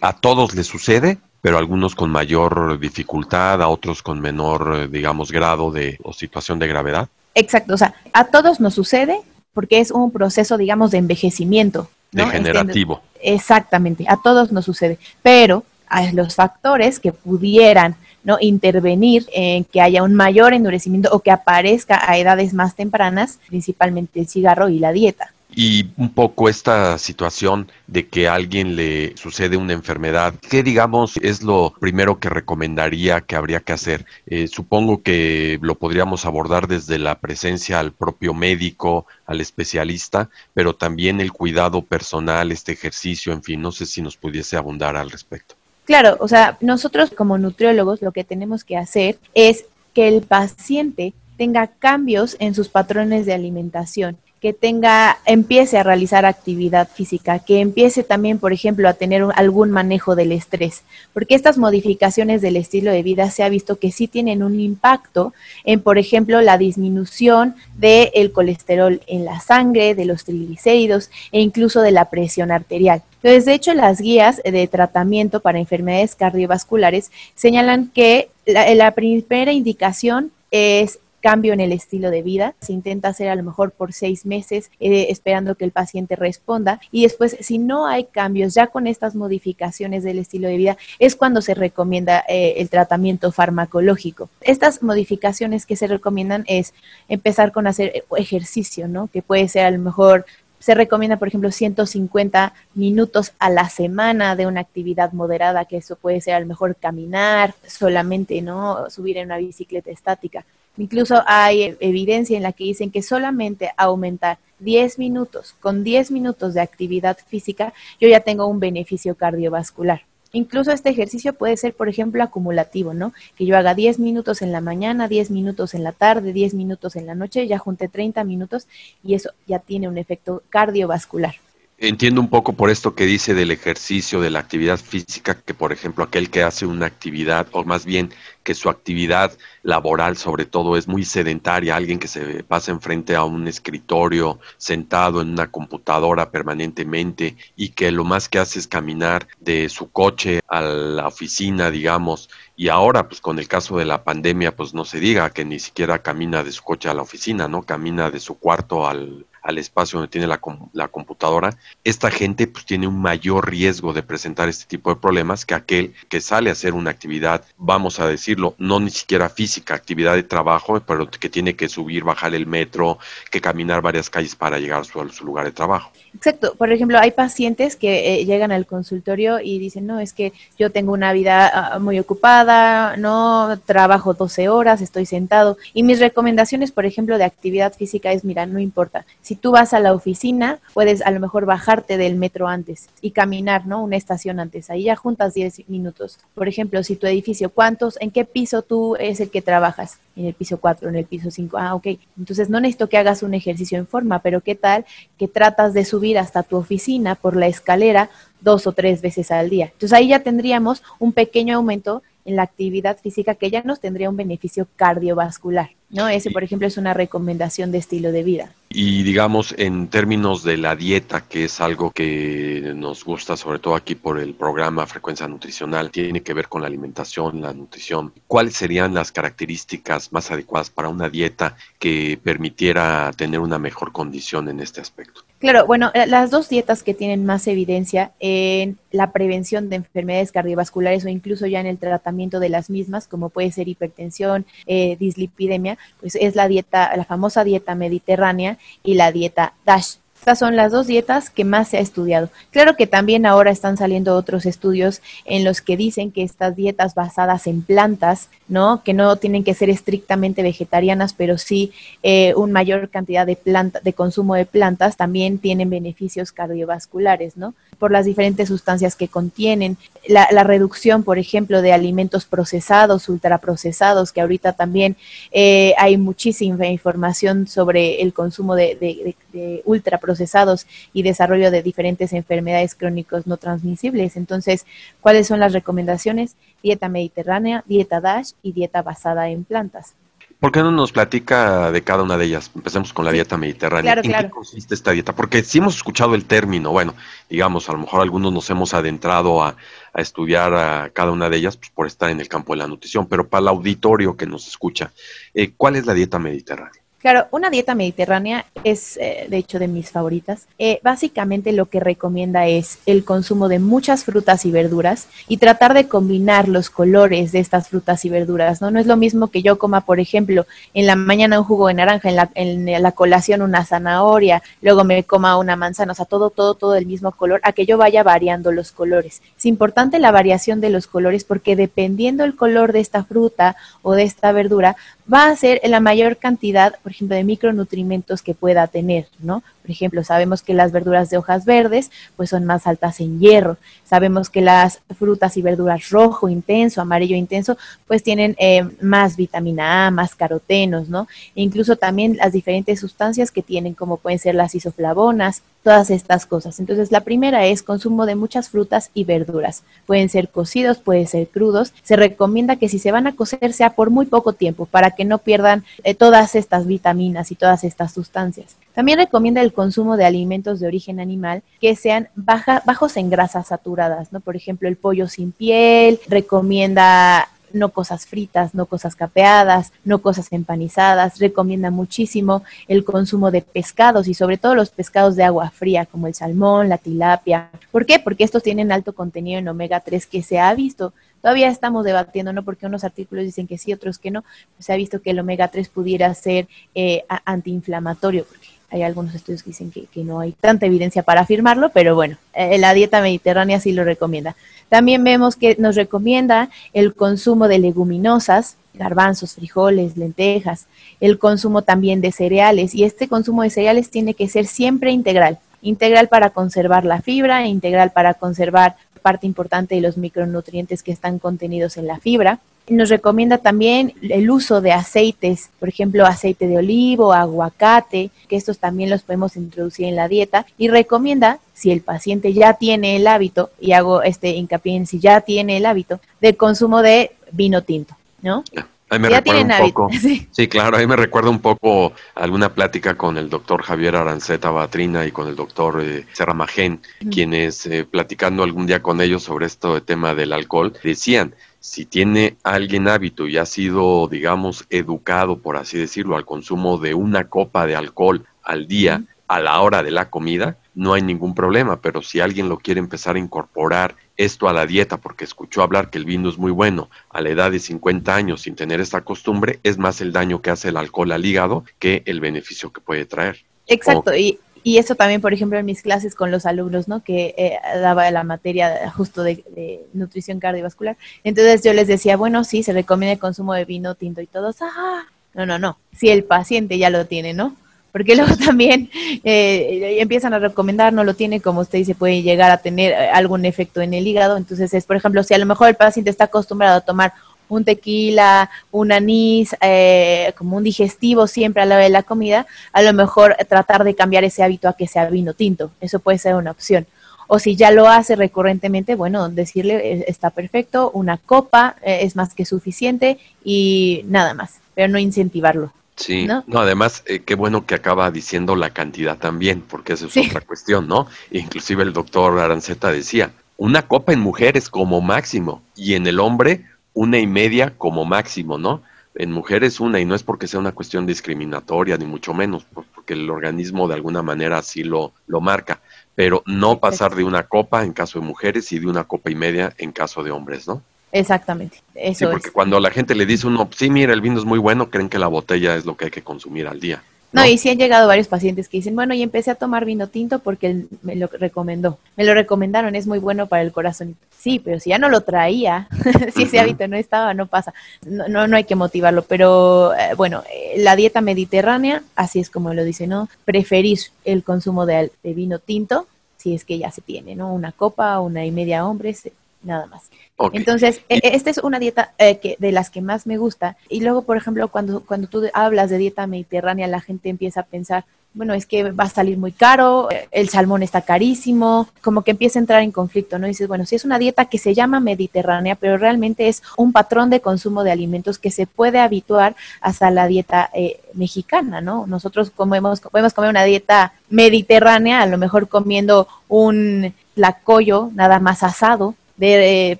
¿a 0.00 0.12
todos 0.14 0.54
les 0.54 0.66
sucede? 0.66 1.18
pero 1.42 1.58
algunos 1.58 1.94
con 1.94 2.10
mayor 2.10 2.76
dificultad, 2.80 3.62
a 3.62 3.68
otros 3.68 4.02
con 4.02 4.20
menor, 4.20 4.90
digamos, 4.90 5.30
grado 5.30 5.70
de 5.70 5.96
o 6.02 6.12
situación 6.12 6.58
de 6.58 6.66
gravedad. 6.66 7.08
Exacto, 7.36 7.74
o 7.74 7.78
sea, 7.78 7.94
a 8.12 8.24
todos 8.24 8.58
nos 8.58 8.74
sucede 8.74 9.20
porque 9.52 9.78
es 9.78 9.92
un 9.92 10.10
proceso, 10.10 10.56
digamos, 10.56 10.90
de 10.90 10.98
envejecimiento. 10.98 11.88
Degenerativo. 12.10 13.00
Exactamente, 13.22 14.06
a 14.08 14.16
todos 14.16 14.50
nos 14.50 14.64
sucede, 14.64 14.98
pero 15.22 15.64
a 15.88 16.10
los 16.12 16.34
factores 16.34 16.98
que 16.98 17.12
pudieran 17.12 17.94
¿no? 18.26 18.36
intervenir 18.40 19.26
en 19.32 19.64
que 19.64 19.80
haya 19.80 20.02
un 20.02 20.14
mayor 20.14 20.52
endurecimiento 20.52 21.08
o 21.12 21.20
que 21.20 21.30
aparezca 21.30 22.02
a 22.06 22.18
edades 22.18 22.52
más 22.52 22.74
tempranas, 22.76 23.38
principalmente 23.48 24.20
el 24.20 24.28
cigarro 24.28 24.68
y 24.68 24.78
la 24.78 24.92
dieta 24.92 25.32
y 25.56 25.90
un 25.96 26.12
poco 26.12 26.50
esta 26.50 26.98
situación 26.98 27.72
de 27.86 28.08
que 28.08 28.28
a 28.28 28.34
alguien 28.34 28.76
le 28.76 29.16
sucede 29.16 29.56
una 29.56 29.72
enfermedad, 29.72 30.34
¿qué 30.50 30.62
digamos 30.62 31.16
es 31.22 31.42
lo 31.42 31.72
primero 31.80 32.20
que 32.20 32.28
recomendaría 32.28 33.22
que 33.22 33.36
habría 33.36 33.60
que 33.60 33.72
hacer? 33.72 34.04
Eh, 34.26 34.48
supongo 34.48 35.02
que 35.02 35.58
lo 35.62 35.76
podríamos 35.76 36.26
abordar 36.26 36.68
desde 36.68 36.98
la 36.98 37.18
presencia 37.20 37.80
al 37.80 37.92
propio 37.92 38.34
médico, 38.34 39.06
al 39.24 39.40
especialista, 39.40 40.28
pero 40.52 40.74
también 40.74 41.22
el 41.22 41.32
cuidado 41.32 41.80
personal, 41.82 42.52
este 42.52 42.72
ejercicio, 42.72 43.32
en 43.32 43.42
fin, 43.42 43.62
no 43.62 43.72
sé 43.72 43.86
si 43.86 44.02
nos 44.02 44.18
pudiese 44.18 44.58
abundar 44.58 44.96
al 44.96 45.10
respecto. 45.10 45.55
Claro, 45.86 46.16
o 46.18 46.26
sea, 46.26 46.58
nosotros 46.60 47.10
como 47.16 47.38
nutriólogos 47.38 48.02
lo 48.02 48.10
que 48.10 48.24
tenemos 48.24 48.64
que 48.64 48.76
hacer 48.76 49.18
es 49.34 49.66
que 49.94 50.08
el 50.08 50.22
paciente 50.22 51.14
tenga 51.38 51.68
cambios 51.68 52.36
en 52.40 52.54
sus 52.54 52.68
patrones 52.68 53.24
de 53.24 53.32
alimentación 53.32 54.18
que 54.46 54.52
tenga, 54.52 55.18
empiece 55.24 55.76
a 55.76 55.82
realizar 55.82 56.24
actividad 56.24 56.86
física, 56.86 57.40
que 57.40 57.58
empiece 57.58 58.04
también, 58.04 58.38
por 58.38 58.52
ejemplo, 58.52 58.88
a 58.88 58.92
tener 58.94 59.26
algún 59.34 59.72
manejo 59.72 60.14
del 60.14 60.30
estrés, 60.30 60.84
porque 61.12 61.34
estas 61.34 61.58
modificaciones 61.58 62.42
del 62.42 62.54
estilo 62.54 62.92
de 62.92 63.02
vida 63.02 63.28
se 63.32 63.42
ha 63.42 63.48
visto 63.48 63.80
que 63.80 63.90
sí 63.90 64.06
tienen 64.06 64.44
un 64.44 64.60
impacto 64.60 65.34
en, 65.64 65.80
por 65.80 65.98
ejemplo, 65.98 66.40
la 66.42 66.58
disminución 66.58 67.56
del 67.76 68.30
colesterol 68.30 69.00
en 69.08 69.24
la 69.24 69.40
sangre, 69.40 69.96
de 69.96 70.04
los 70.04 70.22
triglicéridos 70.22 71.10
e 71.32 71.40
incluso 71.40 71.82
de 71.82 71.90
la 71.90 72.08
presión 72.08 72.52
arterial. 72.52 73.02
Entonces, 73.16 73.46
de 73.46 73.54
hecho, 73.54 73.74
las 73.74 74.00
guías 74.00 74.40
de 74.44 74.68
tratamiento 74.68 75.40
para 75.40 75.58
enfermedades 75.58 76.14
cardiovasculares 76.14 77.10
señalan 77.34 77.90
que 77.92 78.28
la 78.46 78.92
primera 78.92 79.50
indicación 79.50 80.30
es 80.52 81.00
cambio 81.20 81.52
en 81.52 81.60
el 81.60 81.72
estilo 81.72 82.10
de 82.10 82.22
vida. 82.22 82.54
Se 82.60 82.72
intenta 82.72 83.08
hacer 83.08 83.28
a 83.28 83.34
lo 83.34 83.42
mejor 83.42 83.72
por 83.72 83.92
seis 83.92 84.26
meses 84.26 84.70
eh, 84.80 85.06
esperando 85.10 85.54
que 85.54 85.64
el 85.64 85.72
paciente 85.72 86.16
responda 86.16 86.80
y 86.90 87.02
después 87.02 87.36
si 87.40 87.58
no 87.58 87.86
hay 87.86 88.04
cambios 88.04 88.54
ya 88.54 88.68
con 88.68 88.86
estas 88.86 89.14
modificaciones 89.14 90.04
del 90.04 90.18
estilo 90.18 90.48
de 90.48 90.56
vida 90.56 90.76
es 90.98 91.16
cuando 91.16 91.42
se 91.42 91.54
recomienda 91.54 92.24
eh, 92.28 92.54
el 92.58 92.68
tratamiento 92.68 93.32
farmacológico. 93.32 94.28
Estas 94.40 94.82
modificaciones 94.82 95.66
que 95.66 95.76
se 95.76 95.86
recomiendan 95.86 96.44
es 96.46 96.74
empezar 97.08 97.52
con 97.52 97.66
hacer 97.66 98.04
ejercicio, 98.16 98.88
¿no? 98.88 99.08
Que 99.08 99.22
puede 99.22 99.48
ser 99.48 99.66
a 99.66 99.70
lo 99.70 99.78
mejor 99.78 100.26
se 100.58 100.74
recomienda, 100.74 101.16
por 101.16 101.28
ejemplo, 101.28 101.50
150 101.50 102.52
minutos 102.74 103.32
a 103.38 103.50
la 103.50 103.68
semana 103.68 104.34
de 104.34 104.46
una 104.46 104.60
actividad 104.60 105.12
moderada, 105.12 105.64
que 105.66 105.76
eso 105.76 105.96
puede 105.96 106.20
ser 106.20 106.34
a 106.34 106.40
lo 106.40 106.46
mejor 106.46 106.74
caminar 106.74 107.54
solamente, 107.66 108.42
¿no? 108.42 108.90
Subir 108.90 109.18
en 109.18 109.26
una 109.26 109.38
bicicleta 109.38 109.90
estática. 109.90 110.44
Incluso 110.76 111.22
hay 111.26 111.76
evidencia 111.80 112.36
en 112.36 112.42
la 112.42 112.52
que 112.52 112.64
dicen 112.64 112.90
que 112.90 113.02
solamente 113.02 113.70
aumentar 113.76 114.38
10 114.58 114.98
minutos, 114.98 115.54
con 115.60 115.84
10 115.84 116.10
minutos 116.10 116.54
de 116.54 116.60
actividad 116.60 117.18
física, 117.28 117.72
yo 118.00 118.08
ya 118.08 118.20
tengo 118.20 118.46
un 118.46 118.60
beneficio 118.60 119.14
cardiovascular. 119.14 120.02
Incluso 120.32 120.72
este 120.72 120.90
ejercicio 120.90 121.32
puede 121.32 121.56
ser, 121.56 121.74
por 121.74 121.88
ejemplo, 121.88 122.22
acumulativo, 122.22 122.92
¿no? 122.92 123.14
Que 123.36 123.46
yo 123.46 123.56
haga 123.56 123.74
10 123.74 123.98
minutos 123.98 124.42
en 124.42 124.52
la 124.52 124.60
mañana, 124.60 125.08
10 125.08 125.30
minutos 125.30 125.72
en 125.74 125.82
la 125.82 125.92
tarde, 125.92 126.32
10 126.32 126.54
minutos 126.54 126.96
en 126.96 127.06
la 127.06 127.14
noche, 127.14 127.46
ya 127.46 127.58
junté 127.58 127.88
30 127.88 128.22
minutos 128.24 128.66
y 129.02 129.14
eso 129.14 129.30
ya 129.46 129.60
tiene 129.60 129.88
un 129.88 129.98
efecto 129.98 130.42
cardiovascular. 130.50 131.36
Entiendo 131.78 132.22
un 132.22 132.28
poco 132.28 132.54
por 132.54 132.70
esto 132.70 132.94
que 132.94 133.04
dice 133.04 133.34
del 133.34 133.50
ejercicio, 133.50 134.20
de 134.20 134.30
la 134.30 134.38
actividad 134.40 134.78
física, 134.78 135.34
que 135.40 135.52
por 135.52 135.72
ejemplo 135.72 136.04
aquel 136.04 136.30
que 136.30 136.42
hace 136.42 136.64
una 136.64 136.86
actividad, 136.86 137.46
o 137.52 137.64
más 137.64 137.84
bien 137.84 138.10
que 138.46 138.54
su 138.54 138.70
actividad 138.70 139.36
laboral 139.64 140.16
sobre 140.16 140.46
todo 140.46 140.76
es 140.76 140.86
muy 140.86 141.04
sedentaria, 141.04 141.74
alguien 141.74 141.98
que 141.98 142.06
se 142.06 142.44
pasa 142.44 142.70
enfrente 142.70 143.16
a 143.16 143.24
un 143.24 143.48
escritorio 143.48 144.38
sentado 144.56 145.20
en 145.20 145.30
una 145.30 145.50
computadora 145.50 146.30
permanentemente 146.30 147.36
y 147.56 147.70
que 147.70 147.90
lo 147.90 148.04
más 148.04 148.28
que 148.28 148.38
hace 148.38 148.60
es 148.60 148.68
caminar 148.68 149.26
de 149.40 149.68
su 149.68 149.90
coche 149.90 150.42
a 150.46 150.60
la 150.60 151.08
oficina, 151.08 151.72
digamos, 151.72 152.30
y 152.54 152.68
ahora 152.68 153.08
pues 153.08 153.20
con 153.20 153.40
el 153.40 153.48
caso 153.48 153.78
de 153.78 153.84
la 153.84 154.04
pandemia 154.04 154.54
pues 154.54 154.74
no 154.74 154.84
se 154.84 155.00
diga 155.00 155.30
que 155.30 155.44
ni 155.44 155.58
siquiera 155.58 156.04
camina 156.04 156.44
de 156.44 156.52
su 156.52 156.62
coche 156.62 156.88
a 156.88 156.94
la 156.94 157.02
oficina, 157.02 157.48
¿no? 157.48 157.62
Camina 157.64 158.12
de 158.12 158.20
su 158.20 158.38
cuarto 158.38 158.86
al 158.86 159.26
al 159.46 159.58
espacio 159.58 160.00
donde 160.00 160.10
tiene 160.10 160.26
la, 160.26 160.40
la, 160.72 160.88
computadora, 160.88 161.56
esta 161.84 162.10
gente 162.10 162.48
pues 162.48 162.66
tiene 162.66 162.88
un 162.88 163.00
mayor 163.00 163.48
riesgo 163.48 163.92
de 163.92 164.02
presentar 164.02 164.48
este 164.48 164.66
tipo 164.66 164.90
de 164.90 165.00
problemas 165.00 165.46
que 165.46 165.54
aquel 165.54 165.94
que 166.08 166.20
sale 166.20 166.50
a 166.50 166.54
hacer 166.54 166.74
una 166.74 166.90
actividad, 166.90 167.44
vamos 167.56 168.00
a 168.00 168.08
no 168.36 168.80
ni 168.80 168.90
siquiera 168.90 169.28
física, 169.28 169.74
actividad 169.74 170.14
de 170.14 170.22
trabajo, 170.22 170.80
pero 170.80 171.08
que 171.10 171.28
tiene 171.28 171.54
que 171.54 171.68
subir, 171.68 172.04
bajar 172.04 172.34
el 172.34 172.46
metro, 172.46 172.98
que 173.30 173.40
caminar 173.40 173.82
varias 173.82 174.10
calles 174.10 174.34
para 174.34 174.58
llegar 174.58 174.80
a 174.80 174.84
su, 174.84 175.24
lugar 175.24 175.44
de 175.44 175.52
trabajo. 175.52 175.90
Exacto. 176.14 176.54
Por 176.56 176.72
ejemplo, 176.72 176.98
hay 176.98 177.10
pacientes 177.10 177.76
que 177.76 178.14
eh, 178.14 178.24
llegan 178.24 178.52
al 178.52 178.66
consultorio 178.66 179.40
y 179.40 179.58
dicen, 179.58 179.86
no, 179.86 180.00
es 180.00 180.12
que 180.12 180.32
yo 180.58 180.70
tengo 180.70 180.92
una 180.92 181.12
vida 181.12 181.50
ah, 181.52 181.78
muy 181.78 181.98
ocupada, 181.98 182.96
no 182.96 183.58
trabajo 183.66 184.14
12 184.14 184.48
horas, 184.48 184.80
estoy 184.80 185.06
sentado. 185.06 185.58
Y 185.74 185.82
mis 185.82 186.00
recomendaciones, 186.00 186.72
por 186.72 186.86
ejemplo, 186.86 187.18
de 187.18 187.24
actividad 187.24 187.74
física 187.74 188.12
es, 188.12 188.24
mira, 188.24 188.46
no 188.46 188.58
importa, 188.58 189.04
si 189.20 189.36
tú 189.36 189.52
vas 189.52 189.74
a 189.74 189.80
la 189.80 189.92
oficina, 189.92 190.58
puedes 190.74 191.02
a 191.02 191.10
lo 191.10 191.20
mejor 191.20 191.46
bajarte 191.46 191.96
del 191.96 192.16
metro 192.16 192.48
antes 192.48 192.88
y 193.00 193.10
caminar, 193.10 193.66
¿no? 193.66 193.82
Una 193.82 193.96
estación 193.96 194.40
antes. 194.40 194.70
Ahí 194.70 194.84
ya 194.84 194.96
juntas 194.96 195.34
10 195.34 195.68
minutos. 195.68 196.18
Por 196.34 196.48
ejemplo, 196.48 196.82
si 196.82 196.96
tu 196.96 197.06
edificio, 197.06 197.50
¿cuántos, 197.50 197.96
en 198.00 198.10
qué 198.10 198.24
piso 198.26 198.62
tú 198.62 198.96
es 198.96 199.20
el 199.20 199.30
que 199.30 199.42
trabajas? 199.42 199.98
En 200.16 200.26
el 200.26 200.34
piso 200.34 200.58
4, 200.58 200.88
en 200.88 200.96
el 200.96 201.04
piso 201.04 201.30
5. 201.30 201.56
Ah, 201.58 201.74
ok. 201.74 201.86
Entonces 202.18 202.50
no 202.50 202.60
necesito 202.60 202.88
que 202.88 202.98
hagas 202.98 203.22
un 203.22 203.34
ejercicio 203.34 203.78
en 203.78 203.86
forma, 203.86 204.20
pero 204.20 204.40
¿qué 204.40 204.54
tal 204.54 204.84
que 205.18 205.28
tratas 205.28 205.74
de 205.74 205.84
subir 205.84 206.18
hasta 206.18 206.42
tu 206.42 206.56
oficina 206.56 207.14
por 207.14 207.36
la 207.36 207.46
escalera 207.46 208.10
dos 208.40 208.66
o 208.66 208.72
tres 208.72 209.02
veces 209.02 209.30
al 209.30 209.50
día? 209.50 209.66
Entonces 209.66 209.92
ahí 209.92 210.08
ya 210.08 210.20
tendríamos 210.20 210.82
un 210.98 211.12
pequeño 211.12 211.56
aumento 211.56 212.02
en 212.24 212.36
la 212.36 212.42
actividad 212.42 212.98
física 212.98 213.34
que 213.34 213.50
ya 213.50 213.62
nos 213.62 213.80
tendría 213.80 214.10
un 214.10 214.16
beneficio 214.16 214.66
cardiovascular. 214.76 215.70
¿No? 215.90 216.08
Ese, 216.08 216.30
por 216.30 216.44
ejemplo, 216.44 216.66
es 216.66 216.76
una 216.76 216.94
recomendación 216.94 217.72
de 217.72 217.78
estilo 217.78 218.12
de 218.12 218.22
vida. 218.22 218.52
Y 218.68 219.04
digamos, 219.04 219.54
en 219.56 219.88
términos 219.88 220.42
de 220.42 220.56
la 220.56 220.74
dieta, 220.74 221.22
que 221.28 221.44
es 221.44 221.60
algo 221.60 221.92
que 221.92 222.72
nos 222.74 223.04
gusta, 223.04 223.36
sobre 223.36 223.58
todo 223.58 223.76
aquí 223.76 223.94
por 223.94 224.18
el 224.18 224.34
programa 224.34 224.86
Frecuencia 224.86 225.28
Nutricional, 225.28 225.90
tiene 225.90 226.22
que 226.22 226.34
ver 226.34 226.48
con 226.48 226.62
la 226.62 226.66
alimentación, 226.66 227.40
la 227.40 227.52
nutrición. 227.52 228.12
¿Cuáles 228.26 228.56
serían 228.56 228.92
las 228.92 229.12
características 229.12 230.12
más 230.12 230.30
adecuadas 230.30 230.70
para 230.70 230.88
una 230.88 231.08
dieta 231.08 231.56
que 231.78 232.18
permitiera 232.22 233.12
tener 233.16 233.40
una 233.40 233.58
mejor 233.58 233.92
condición 233.92 234.48
en 234.48 234.60
este 234.60 234.80
aspecto? 234.80 235.22
Claro, 235.38 235.66
bueno, 235.66 235.90
eh, 235.92 236.06
las 236.06 236.30
dos 236.30 236.48
dietas 236.48 236.82
que 236.82 236.94
tienen 236.94 237.26
más 237.26 237.46
evidencia 237.46 238.12
en 238.20 238.78
la 238.90 239.12
prevención 239.12 239.68
de 239.68 239.76
enfermedades 239.76 240.32
cardiovasculares 240.32 241.04
o 241.04 241.08
incluso 241.08 241.46
ya 241.46 241.60
en 241.60 241.66
el 241.66 241.76
tratamiento 241.76 242.40
de 242.40 242.48
las 242.48 242.70
mismas, 242.70 243.06
como 243.06 243.28
puede 243.28 243.52
ser 243.52 243.68
hipertensión, 243.68 244.46
eh, 244.66 244.96
dislipidemia, 244.98 245.75
pues 246.00 246.16
es 246.16 246.34
la 246.34 246.48
dieta, 246.48 246.96
la 246.96 247.04
famosa 247.04 247.44
dieta 247.44 247.74
mediterránea 247.74 248.58
y 248.82 248.94
la 248.94 249.12
dieta 249.12 249.54
DASH. 249.64 249.98
Estas 250.26 250.40
son 250.40 250.56
las 250.56 250.72
dos 250.72 250.88
dietas 250.88 251.30
que 251.30 251.44
más 251.44 251.68
se 251.68 251.76
ha 251.76 251.80
estudiado. 251.80 252.30
Claro 252.50 252.74
que 252.74 252.88
también 252.88 253.26
ahora 253.26 253.52
están 253.52 253.76
saliendo 253.76 254.16
otros 254.16 254.44
estudios 254.44 255.00
en 255.24 255.44
los 255.44 255.60
que 255.60 255.76
dicen 255.76 256.10
que 256.10 256.24
estas 256.24 256.56
dietas 256.56 256.96
basadas 256.96 257.46
en 257.46 257.62
plantas, 257.62 258.28
¿no? 258.48 258.82
Que 258.82 258.92
no 258.92 259.14
tienen 259.18 259.44
que 259.44 259.54
ser 259.54 259.70
estrictamente 259.70 260.42
vegetarianas, 260.42 261.12
pero 261.12 261.38
sí 261.38 261.70
eh, 262.02 262.34
una 262.34 262.54
mayor 262.54 262.88
cantidad 262.88 263.24
de 263.24 263.36
planta, 263.36 263.78
de 263.78 263.92
consumo 263.92 264.34
de 264.34 264.46
plantas 264.46 264.96
también 264.96 265.38
tienen 265.38 265.70
beneficios 265.70 266.32
cardiovasculares, 266.32 267.36
¿no? 267.36 267.54
Por 267.78 267.92
las 267.92 268.04
diferentes 268.04 268.48
sustancias 268.48 268.96
que 268.96 269.06
contienen. 269.06 269.76
La, 270.08 270.42
reducción, 270.42 271.04
por 271.04 271.18
ejemplo, 271.18 271.62
de 271.62 271.72
alimentos 271.72 272.24
procesados, 272.24 273.08
ultraprocesados, 273.08 274.12
que 274.12 274.20
ahorita 274.20 274.54
también 274.54 274.96
eh, 275.30 275.74
hay 275.78 275.96
muchísima 275.98 276.66
información 276.66 277.46
sobre 277.46 278.02
el 278.02 278.12
consumo 278.12 278.56
de, 278.56 278.76
de, 278.76 279.16
de 279.32 279.62
ultraprocesados 279.64 280.15
procesados 280.16 280.66
y 280.94 281.02
desarrollo 281.02 281.50
de 281.50 281.62
diferentes 281.62 282.12
enfermedades 282.12 282.74
crónicos 282.74 283.26
no 283.26 283.36
transmisibles. 283.36 284.16
Entonces, 284.16 284.64
¿cuáles 285.00 285.26
son 285.26 285.40
las 285.40 285.52
recomendaciones? 285.52 286.36
Dieta 286.62 286.88
mediterránea, 286.88 287.62
dieta 287.66 288.00
DASH 288.00 288.32
y 288.42 288.52
dieta 288.52 288.80
basada 288.82 289.28
en 289.28 289.44
plantas. 289.44 289.94
¿Por 290.40 290.52
qué 290.52 290.60
no 290.60 290.70
nos 290.70 290.92
platica 290.92 291.70
de 291.70 291.82
cada 291.82 292.02
una 292.02 292.18
de 292.18 292.26
ellas? 292.26 292.50
Empecemos 292.54 292.92
con 292.92 293.04
la 293.04 293.12
dieta 293.12 293.36
mediterránea. 293.38 293.94
¿En 293.94 294.02
qué 294.02 294.30
consiste 294.30 294.74
esta 294.74 294.90
dieta? 294.90 295.14
Porque 295.14 295.42
si 295.42 295.58
hemos 295.58 295.76
escuchado 295.76 296.14
el 296.14 296.26
término, 296.26 296.72
bueno, 296.72 296.94
digamos, 297.28 297.68
a 297.68 297.72
lo 297.72 297.78
mejor 297.78 298.02
algunos 298.02 298.32
nos 298.32 298.48
hemos 298.50 298.74
adentrado 298.74 299.42
a, 299.42 299.56
estudiar 299.94 300.52
a 300.52 300.90
cada 300.90 301.10
una 301.10 301.30
de 301.30 301.38
ellas 301.38 301.56
pues, 301.56 301.70
por 301.70 301.86
estar 301.86 302.10
en 302.10 302.20
el 302.20 302.28
campo 302.28 302.52
de 302.52 302.58
la 302.58 302.66
nutrición, 302.66 303.06
pero 303.06 303.28
para 303.28 303.42
el 303.42 303.48
auditorio 303.48 304.14
que 304.14 304.26
nos 304.26 304.46
escucha, 304.46 304.92
eh, 305.32 305.52
¿cuál 305.56 305.76
es 305.76 305.86
la 305.86 305.94
dieta 305.94 306.18
mediterránea? 306.18 306.82
Claro, 306.98 307.28
una 307.30 307.50
dieta 307.50 307.76
mediterránea 307.76 308.46
es, 308.66 308.96
eh, 308.96 309.26
de 309.30 309.36
hecho, 309.36 309.60
de 309.60 309.68
mis 309.68 309.92
favoritas. 309.92 310.48
Eh, 310.58 310.80
básicamente 310.82 311.52
lo 311.52 311.66
que 311.66 311.78
recomienda 311.78 312.48
es 312.48 312.80
el 312.84 313.04
consumo 313.04 313.48
de 313.48 313.60
muchas 313.60 314.02
frutas 314.02 314.44
y 314.44 314.50
verduras 314.50 315.06
y 315.28 315.36
tratar 315.36 315.72
de 315.72 315.86
combinar 315.86 316.48
los 316.48 316.68
colores 316.68 317.30
de 317.30 317.38
estas 317.38 317.68
frutas 317.68 318.04
y 318.04 318.08
verduras, 318.08 318.60
¿no? 318.60 318.72
No 318.72 318.80
es 318.80 318.86
lo 318.86 318.96
mismo 318.96 319.28
que 319.28 319.40
yo 319.40 319.56
coma, 319.56 319.82
por 319.82 320.00
ejemplo, 320.00 320.46
en 320.74 320.86
la 320.86 320.96
mañana 320.96 321.38
un 321.38 321.44
jugo 321.44 321.68
de 321.68 321.74
naranja, 321.74 322.08
en 322.08 322.16
la, 322.16 322.30
en 322.34 322.82
la 322.82 322.90
colación 322.90 323.40
una 323.40 323.64
zanahoria, 323.64 324.42
luego 324.62 324.82
me 324.82 325.04
coma 325.04 325.38
una 325.38 325.54
manzana, 325.54 325.92
o 325.92 325.94
sea, 325.94 326.04
todo, 326.04 326.30
todo, 326.30 326.54
todo 326.54 326.72
del 326.72 326.86
mismo 326.86 327.12
color, 327.12 327.40
a 327.44 327.52
que 327.52 327.66
yo 327.66 327.78
vaya 327.78 328.02
variando 328.02 328.50
los 328.50 328.72
colores. 328.72 329.22
Es 329.38 329.46
importante 329.46 330.00
la 330.00 330.10
variación 330.10 330.60
de 330.60 330.70
los 330.70 330.88
colores 330.88 331.22
porque 331.22 331.54
dependiendo 331.54 332.24
el 332.24 332.34
color 332.34 332.72
de 332.72 332.80
esta 332.80 333.04
fruta 333.04 333.54
o 333.82 333.92
de 333.92 334.02
esta 334.02 334.32
verdura, 334.32 334.74
va 335.12 335.28
a 335.28 335.36
ser 335.36 335.60
la 335.64 335.78
mayor 335.78 336.16
cantidad, 336.16 336.74
por 336.82 336.92
ejemplo, 336.92 337.16
de 337.16 337.22
micronutrimentos 337.22 338.22
que 338.22 338.34
pueda 338.34 338.55
tener, 338.66 339.06
¿no? 339.18 339.42
Por 339.62 339.70
ejemplo, 339.70 340.04
sabemos 340.04 340.42
que 340.42 340.54
las 340.54 340.72
verduras 340.72 341.10
de 341.10 341.16
hojas 341.16 341.44
verdes 341.44 341.90
pues 342.16 342.30
son 342.30 342.44
más 342.44 342.66
altas 342.66 343.00
en 343.00 343.18
hierro. 343.18 343.56
Sabemos 343.84 344.30
que 344.30 344.40
las 344.40 344.80
frutas 344.98 345.36
y 345.36 345.42
verduras 345.42 345.90
rojo 345.90 346.28
intenso, 346.28 346.80
amarillo 346.80 347.16
intenso, 347.16 347.58
pues 347.86 348.02
tienen 348.02 348.36
eh, 348.38 348.62
más 348.80 349.16
vitamina 349.16 349.86
A, 349.86 349.90
más 349.90 350.14
carotenos, 350.14 350.88
¿no? 350.88 351.08
E 351.34 351.42
incluso 351.42 351.76
también 351.76 352.16
las 352.16 352.32
diferentes 352.32 352.80
sustancias 352.80 353.30
que 353.30 353.42
tienen, 353.42 353.74
como 353.74 353.96
pueden 353.96 354.18
ser 354.18 354.34
las 354.34 354.54
isoflavonas, 354.54 355.42
todas 355.66 355.90
estas 355.90 356.26
cosas. 356.26 356.60
Entonces, 356.60 356.92
la 356.92 357.00
primera 357.00 357.44
es 357.44 357.64
consumo 357.64 358.06
de 358.06 358.14
muchas 358.14 358.50
frutas 358.50 358.92
y 358.94 359.02
verduras. 359.02 359.64
Pueden 359.84 360.08
ser 360.08 360.28
cocidos, 360.28 360.78
pueden 360.78 361.08
ser 361.08 361.26
crudos. 361.26 361.74
Se 361.82 361.96
recomienda 361.96 362.54
que 362.54 362.68
si 362.68 362.78
se 362.78 362.92
van 362.92 363.08
a 363.08 363.16
cocer 363.16 363.52
sea 363.52 363.74
por 363.74 363.90
muy 363.90 364.06
poco 364.06 364.32
tiempo 364.32 364.66
para 364.66 364.92
que 364.92 365.04
no 365.04 365.18
pierdan 365.18 365.64
eh, 365.82 365.96
todas 365.96 366.36
estas 366.36 366.68
vitaminas 366.68 367.32
y 367.32 367.34
todas 367.34 367.64
estas 367.64 367.92
sustancias. 367.92 368.54
También 368.76 369.00
recomienda 369.00 369.40
el 369.40 369.52
consumo 369.52 369.96
de 369.96 370.04
alimentos 370.04 370.60
de 370.60 370.68
origen 370.68 371.00
animal 371.00 371.42
que 371.60 371.74
sean 371.74 372.10
bajos 372.14 372.96
en 372.96 373.10
grasas 373.10 373.48
saturadas, 373.48 374.12
¿no? 374.12 374.20
Por 374.20 374.36
ejemplo, 374.36 374.68
el 374.68 374.76
pollo 374.76 375.08
sin 375.08 375.32
piel, 375.32 375.98
recomienda 376.06 377.28
no 377.52 377.70
cosas 377.70 378.06
fritas, 378.06 378.54
no 378.54 378.66
cosas 378.66 378.96
capeadas, 378.96 379.72
no 379.84 380.00
cosas 380.00 380.32
empanizadas. 380.32 381.18
Recomienda 381.18 381.70
muchísimo 381.70 382.42
el 382.68 382.84
consumo 382.84 383.30
de 383.30 383.42
pescados 383.42 384.08
y 384.08 384.14
sobre 384.14 384.38
todo 384.38 384.54
los 384.54 384.70
pescados 384.70 385.16
de 385.16 385.24
agua 385.24 385.50
fría 385.50 385.86
como 385.86 386.06
el 386.06 386.14
salmón, 386.14 386.68
la 386.68 386.78
tilapia. 386.78 387.50
¿Por 387.70 387.86
qué? 387.86 387.98
Porque 387.98 388.24
estos 388.24 388.42
tienen 388.42 388.72
alto 388.72 388.92
contenido 388.92 389.38
en 389.38 389.48
omega 389.48 389.80
3 389.80 390.06
que 390.06 390.22
se 390.22 390.38
ha 390.38 390.52
visto 390.54 390.92
Todavía 391.26 391.48
estamos 391.48 391.84
debatiendo, 391.84 392.32
¿no? 392.32 392.44
Porque 392.44 392.66
unos 392.66 392.84
artículos 392.84 393.24
dicen 393.24 393.48
que 393.48 393.58
sí, 393.58 393.72
otros 393.72 393.98
que 393.98 394.12
no. 394.12 394.24
se 394.60 394.72
ha 394.72 394.76
visto 394.76 395.02
que 395.02 395.10
el 395.10 395.18
omega 395.18 395.48
3 395.48 395.68
pudiera 395.70 396.14
ser 396.14 396.46
eh, 396.72 397.04
antiinflamatorio, 397.24 398.24
porque 398.24 398.46
hay 398.70 398.82
algunos 398.82 399.14
estudios 399.14 399.42
que 399.42 399.50
dicen 399.50 399.70
que, 399.70 400.04
no 400.04 400.20
hay 400.20 400.32
tanta 400.32 400.66
evidencia 400.66 401.02
para 401.02 401.22
afirmarlo, 401.22 401.70
pero 401.70 401.94
bueno, 401.94 402.16
eh, 402.34 402.58
la 402.58 402.74
dieta 402.74 403.00
mediterránea 403.00 403.60
sí 403.60 403.72
lo 403.72 403.84
recomienda. 403.84 404.36
También 404.68 405.04
vemos 405.04 405.36
que 405.36 405.56
nos 405.58 405.76
recomienda 405.76 406.50
el 406.72 406.94
consumo 406.94 407.48
de 407.48 407.58
leguminosas, 407.58 408.56
garbanzos, 408.74 409.34
frijoles, 409.34 409.96
lentejas, 409.96 410.66
el 411.00 411.18
consumo 411.18 411.62
también 411.62 412.00
de 412.00 412.12
cereales 412.12 412.74
y 412.74 412.84
este 412.84 413.08
consumo 413.08 413.42
de 413.42 413.50
cereales 413.50 413.90
tiene 413.90 414.14
que 414.14 414.28
ser 414.28 414.46
siempre 414.46 414.90
integral, 414.90 415.38
integral 415.62 416.08
para 416.08 416.30
conservar 416.30 416.84
la 416.84 417.00
fibra, 417.00 417.46
integral 417.46 417.92
para 417.92 418.14
conservar 418.14 418.76
parte 419.02 419.26
importante 419.26 419.76
de 419.76 419.80
los 419.80 419.96
micronutrientes 419.96 420.82
que 420.82 420.90
están 420.90 421.20
contenidos 421.20 421.76
en 421.76 421.86
la 421.86 422.00
fibra. 422.00 422.40
Nos 422.68 422.88
recomienda 422.88 423.38
también 423.38 423.94
el 424.02 424.30
uso 424.30 424.60
de 424.60 424.72
aceites, 424.72 425.50
por 425.60 425.68
ejemplo, 425.68 426.04
aceite 426.04 426.48
de 426.48 426.58
olivo, 426.58 427.12
aguacate, 427.12 428.10
que 428.28 428.36
estos 428.36 428.58
también 428.58 428.90
los 428.90 429.02
podemos 429.02 429.36
introducir 429.36 429.86
en 429.86 429.96
la 429.96 430.08
dieta. 430.08 430.46
Y 430.58 430.68
recomienda, 430.68 431.38
si 431.54 431.70
el 431.70 431.80
paciente 431.80 432.32
ya 432.32 432.54
tiene 432.54 432.96
el 432.96 433.06
hábito, 433.06 433.50
y 433.60 433.72
hago 433.72 434.02
este 434.02 434.30
hincapié 434.30 434.76
en 434.76 434.86
si 434.86 434.98
ya 434.98 435.20
tiene 435.20 435.56
el 435.58 435.66
hábito, 435.66 436.00
del 436.20 436.36
consumo 436.36 436.82
de 436.82 437.12
vino 437.32 437.62
tinto, 437.62 437.96
¿no? 438.22 438.42
Ahí 438.88 439.00
me 439.00 439.08
recuerda 439.08 439.58
un 439.58 439.72
poco, 439.72 439.90
sí. 440.32 440.48
claro, 440.48 440.76
ahí 440.76 440.86
me 440.86 440.94
recuerda 440.94 441.28
un 441.28 441.40
poco 441.40 441.92
alguna 442.14 442.54
plática 442.54 442.94
con 442.94 443.18
el 443.18 443.28
doctor 443.28 443.62
Javier 443.62 443.96
Aranceta 443.96 444.50
Batrina 444.50 445.04
y 445.04 445.10
con 445.10 445.26
el 445.26 445.34
doctor 445.34 445.82
eh, 445.82 446.06
Serra 446.12 446.34
Magén, 446.34 446.80
quienes 447.10 447.66
eh, 447.66 447.84
platicando 447.84 448.44
algún 448.44 448.66
día 448.66 448.82
con 448.82 449.00
ellos 449.00 449.24
sobre 449.24 449.46
esto 449.46 449.82
tema 449.82 450.14
del 450.14 450.32
alcohol, 450.32 450.72
decían, 450.84 451.34
si 451.66 451.84
tiene 451.84 452.36
alguien 452.44 452.86
hábito 452.86 453.26
y 453.26 453.38
ha 453.38 453.44
sido, 453.44 454.06
digamos, 454.06 454.64
educado, 454.70 455.38
por 455.40 455.56
así 455.56 455.76
decirlo, 455.76 456.16
al 456.16 456.24
consumo 456.24 456.78
de 456.78 456.94
una 456.94 457.28
copa 457.28 457.66
de 457.66 457.74
alcohol 457.74 458.24
al 458.44 458.68
día, 458.68 459.02
a 459.26 459.40
la 459.40 459.60
hora 459.60 459.82
de 459.82 459.90
la 459.90 460.08
comida, 460.08 460.58
no 460.76 460.94
hay 460.94 461.02
ningún 461.02 461.34
problema, 461.34 461.80
pero 461.80 462.02
si 462.02 462.20
alguien 462.20 462.48
lo 462.48 462.58
quiere 462.58 462.78
empezar 462.78 463.16
a 463.16 463.18
incorporar 463.18 463.96
esto 464.16 464.48
a 464.48 464.52
la 464.52 464.64
dieta 464.64 464.98
porque 464.98 465.24
escuchó 465.24 465.60
hablar 465.60 465.90
que 465.90 465.98
el 465.98 466.04
vino 466.04 466.28
es 466.28 466.38
muy 466.38 466.52
bueno 466.52 466.88
a 467.10 467.20
la 467.20 467.30
edad 467.30 467.50
de 467.50 467.58
50 467.58 468.14
años 468.14 468.42
sin 468.42 468.54
tener 468.54 468.80
esta 468.80 469.00
costumbre, 469.00 469.58
es 469.64 469.76
más 469.76 470.00
el 470.00 470.12
daño 470.12 470.40
que 470.42 470.50
hace 470.50 470.68
el 470.68 470.76
alcohol 470.76 471.10
al 471.10 471.26
hígado 471.26 471.64
que 471.80 472.04
el 472.06 472.20
beneficio 472.20 472.72
que 472.72 472.80
puede 472.80 473.06
traer. 473.06 473.44
Exacto, 473.66 474.14
y, 474.14 474.38
y 474.66 474.78
eso 474.78 474.96
también, 474.96 475.20
por 475.20 475.32
ejemplo, 475.32 475.60
en 475.60 475.64
mis 475.64 475.80
clases 475.80 476.16
con 476.16 476.32
los 476.32 476.44
alumnos, 476.44 476.88
¿no? 476.88 477.04
Que 477.04 477.36
eh, 477.38 477.56
daba 477.76 478.10
la 478.10 478.24
materia 478.24 478.90
justo 478.96 479.22
de, 479.22 479.86
nutrición 479.92 480.40
cardiovascular. 480.40 480.96
Entonces 481.22 481.62
yo 481.62 481.72
les 481.72 481.86
decía, 481.86 482.16
bueno, 482.16 482.42
sí, 482.42 482.64
se 482.64 482.72
recomienda 482.72 483.12
el 483.12 483.20
consumo 483.20 483.54
de 483.54 483.64
vino 483.64 483.94
tinto 483.94 484.22
y 484.22 484.26
todos, 484.26 484.56
ah, 484.62 485.04
no, 485.34 485.46
no, 485.46 485.60
no, 485.60 485.78
si 485.96 486.08
el 486.08 486.24
paciente 486.24 486.78
ya 486.78 486.90
lo 486.90 487.06
tiene, 487.06 487.32
¿no? 487.32 487.54
porque 487.92 488.16
luego 488.16 488.36
también 488.44 488.90
eh, 489.22 489.98
empiezan 490.00 490.34
a 490.34 490.40
recomendar, 490.40 490.92
no 490.92 491.04
lo 491.04 491.14
tiene, 491.14 491.40
como 491.40 491.60
usted 491.60 491.78
dice, 491.78 491.94
puede 491.94 492.22
llegar 492.22 492.50
a 492.50 492.58
tener 492.58 492.92
algún 492.92 493.44
efecto 493.44 493.80
en 493.80 493.94
el 493.94 494.06
hígado. 494.06 494.36
Entonces, 494.36 494.74
es, 494.74 494.84
por 494.84 494.96
ejemplo, 494.96 495.22
si 495.22 495.32
a 495.32 495.38
lo 495.38 495.46
mejor 495.46 495.68
el 495.68 495.76
paciente 495.76 496.10
está 496.10 496.24
acostumbrado 496.24 496.76
a 496.76 496.80
tomar 496.80 497.14
un 497.48 497.64
tequila, 497.64 498.50
un 498.70 498.92
anís, 498.92 499.56
eh, 499.60 500.32
como 500.36 500.56
un 500.56 500.64
digestivo 500.64 501.26
siempre 501.26 501.62
a 501.62 501.66
la 501.66 501.76
hora 501.76 501.84
de 501.84 501.90
la 501.90 502.02
comida, 502.02 502.46
a 502.72 502.82
lo 502.82 502.92
mejor 502.92 503.36
tratar 503.48 503.84
de 503.84 503.94
cambiar 503.94 504.24
ese 504.24 504.42
hábito 504.42 504.68
a 504.68 504.76
que 504.76 504.86
sea 504.86 505.08
vino 505.08 505.34
tinto. 505.34 505.70
Eso 505.80 505.98
puede 505.98 506.18
ser 506.18 506.34
una 506.34 506.50
opción. 506.50 506.86
O 507.28 507.38
si 507.38 507.56
ya 507.56 507.70
lo 507.70 507.88
hace 507.88 508.14
recurrentemente, 508.14 508.94
bueno, 508.94 509.28
decirle 509.28 510.04
está 510.06 510.30
perfecto, 510.30 510.90
una 510.92 511.16
copa 511.16 511.74
es 511.82 512.14
más 512.14 512.34
que 512.34 512.44
suficiente 512.44 513.18
y 513.44 514.04
nada 514.06 514.32
más, 514.32 514.60
pero 514.74 514.88
no 514.88 514.98
incentivarlo. 514.98 515.72
Sí, 515.96 516.26
no, 516.26 516.44
además, 516.60 517.02
eh, 517.06 517.20
qué 517.20 517.34
bueno 517.34 517.64
que 517.64 517.74
acaba 517.74 518.10
diciendo 518.10 518.54
la 518.54 518.70
cantidad 518.70 519.16
también, 519.16 519.62
porque 519.62 519.94
esa 519.94 520.06
es 520.06 520.16
otra 520.28 520.42
cuestión, 520.42 520.86
¿no? 520.86 521.06
Inclusive 521.30 521.82
el 521.82 521.94
doctor 521.94 522.38
Aranceta 522.38 522.92
decía, 522.92 523.32
una 523.56 523.82
copa 523.88 524.12
en 524.12 524.20
mujeres 524.20 524.68
como 524.68 525.00
máximo 525.00 525.62
y 525.74 525.94
en 525.94 526.06
el 526.06 526.20
hombre 526.20 526.66
una 526.96 527.18
y 527.18 527.26
media 527.26 527.74
como 527.76 528.06
máximo, 528.06 528.56
¿no? 528.56 528.82
En 529.14 529.30
mujeres 529.30 529.80
una 529.80 530.00
y 530.00 530.06
no 530.06 530.14
es 530.14 530.22
porque 530.22 530.48
sea 530.48 530.60
una 530.60 530.72
cuestión 530.72 531.06
discriminatoria, 531.06 531.98
ni 531.98 532.06
mucho 532.06 532.32
menos, 532.32 532.66
porque 532.94 533.12
el 533.12 533.28
organismo 533.30 533.86
de 533.86 533.94
alguna 533.94 534.22
manera 534.22 534.58
así 534.58 534.82
lo, 534.82 535.12
lo 535.26 535.42
marca, 535.42 535.80
pero 536.14 536.42
no 536.46 536.80
pasar 536.80 537.14
de 537.14 537.22
una 537.22 537.44
copa 537.44 537.84
en 537.84 537.92
caso 537.92 538.18
de 538.18 538.26
mujeres 538.26 538.72
y 538.72 538.78
de 538.78 538.86
una 538.86 539.04
copa 539.04 539.30
y 539.30 539.34
media 539.34 539.74
en 539.76 539.92
caso 539.92 540.22
de 540.22 540.30
hombres, 540.30 540.66
¿no? 540.66 540.82
Exactamente. 541.12 541.82
Eso 541.94 542.26
sí, 542.26 542.32
porque 542.32 542.50
cuando 542.50 542.80
la 542.80 542.90
gente 542.90 543.14
le 543.14 543.26
dice 543.26 543.46
uno, 543.46 543.68
sí, 543.76 543.90
mira, 543.90 544.14
el 544.14 544.22
vino 544.22 544.38
es 544.38 544.46
muy 544.46 544.58
bueno, 544.58 544.88
creen 544.90 545.10
que 545.10 545.18
la 545.18 545.28
botella 545.28 545.76
es 545.76 545.84
lo 545.84 545.96
que 545.98 546.06
hay 546.06 546.10
que 546.10 546.22
consumir 546.22 546.66
al 546.66 546.80
día. 546.80 547.02
No, 547.36 547.44
y 547.44 547.58
sí 547.58 547.68
han 547.68 547.76
llegado 547.76 548.08
varios 548.08 548.28
pacientes 548.28 548.66
que 548.66 548.78
dicen, 548.78 548.96
bueno, 548.96 549.12
y 549.12 549.22
empecé 549.22 549.50
a 549.50 549.56
tomar 549.56 549.84
vino 549.84 550.06
tinto 550.06 550.38
porque 550.38 550.68
él 550.68 550.88
me 551.02 551.16
lo 551.16 551.26
recomendó. 551.26 551.98
Me 552.16 552.24
lo 552.24 552.32
recomendaron, 552.32 552.96
es 552.96 553.06
muy 553.06 553.18
bueno 553.18 553.46
para 553.46 553.60
el 553.60 553.72
corazón. 553.72 554.16
Sí, 554.38 554.58
pero 554.58 554.80
si 554.80 554.88
ya 554.88 554.98
no 554.98 555.10
lo 555.10 555.20
traía, 555.20 555.86
si 556.34 556.44
ese 556.44 556.60
hábito 556.60 556.88
no 556.88 556.96
estaba, 556.96 557.34
no 557.34 557.46
pasa. 557.46 557.74
No, 558.06 558.26
no, 558.28 558.48
no 558.48 558.56
hay 558.56 558.64
que 558.64 558.74
motivarlo. 558.74 559.20
Pero 559.22 559.92
eh, 559.94 560.14
bueno, 560.16 560.44
eh, 560.50 560.76
la 560.78 560.96
dieta 560.96 561.20
mediterránea, 561.20 562.02
así 562.14 562.40
es 562.40 562.48
como 562.48 562.72
lo 562.72 562.84
dice, 562.84 563.06
¿no? 563.06 563.28
Preferir 563.44 563.98
el 564.24 564.42
consumo 564.42 564.86
de, 564.86 565.12
de 565.22 565.34
vino 565.34 565.58
tinto, 565.58 566.06
si 566.38 566.54
es 566.54 566.64
que 566.64 566.78
ya 566.78 566.90
se 566.90 567.02
tiene, 567.02 567.36
¿no? 567.36 567.52
Una 567.52 567.72
copa, 567.72 568.18
una 568.20 568.46
y 568.46 568.50
media 568.50 568.86
hombres, 568.86 569.28
nada 569.66 569.86
más. 569.86 570.10
Entonces, 570.52 571.02
e, 571.08 571.20
esta 571.22 571.50
es 571.50 571.58
una 571.58 571.78
dieta 571.78 572.12
eh, 572.18 572.38
que, 572.38 572.56
de 572.58 572.72
las 572.72 572.90
que 572.90 573.00
más 573.00 573.26
me 573.26 573.38
gusta. 573.38 573.76
Y 573.88 574.00
luego, 574.00 574.22
por 574.22 574.36
ejemplo, 574.36 574.68
cuando, 574.68 575.00
cuando 575.00 575.28
tú 575.28 575.42
hablas 575.52 575.90
de 575.90 575.98
dieta 575.98 576.26
mediterránea, 576.26 576.86
la 576.86 577.00
gente 577.00 577.28
empieza 577.28 577.60
a 577.60 577.64
pensar, 577.64 578.04
bueno, 578.36 578.52
es 578.52 578.66
que 578.66 578.90
va 578.92 579.04
a 579.04 579.08
salir 579.08 579.38
muy 579.38 579.50
caro, 579.50 580.10
eh, 580.10 580.28
el 580.30 580.50
salmón 580.50 580.82
está 580.82 581.00
carísimo, 581.00 581.88
como 582.02 582.20
que 582.20 582.32
empieza 582.32 582.58
a 582.58 582.60
entrar 582.60 582.82
en 582.82 582.92
conflicto, 582.92 583.38
¿no? 583.38 583.46
dices, 583.46 583.66
bueno, 583.66 583.86
si 583.86 583.96
es 583.96 584.04
una 584.04 584.18
dieta 584.18 584.44
que 584.44 584.58
se 584.58 584.74
llama 584.74 585.00
mediterránea, 585.00 585.74
pero 585.74 585.96
realmente 585.96 586.48
es 586.48 586.62
un 586.76 586.92
patrón 586.92 587.30
de 587.30 587.40
consumo 587.40 587.82
de 587.82 587.92
alimentos 587.92 588.38
que 588.38 588.50
se 588.50 588.66
puede 588.66 589.00
habituar 589.00 589.56
hasta 589.80 590.10
la 590.10 590.26
dieta 590.26 590.68
eh, 590.74 591.00
mexicana, 591.14 591.80
¿no? 591.80 592.06
Nosotros 592.06 592.50
comemos, 592.50 593.00
podemos 593.00 593.32
comer 593.32 593.48
una 593.48 593.64
dieta 593.64 594.12
mediterránea, 594.28 595.22
a 595.22 595.26
lo 595.26 595.38
mejor 595.38 595.66
comiendo 595.68 596.28
un 596.48 597.14
lacoyo 597.36 598.10
nada 598.14 598.38
más 598.38 598.62
asado, 598.62 599.14
de 599.36 599.98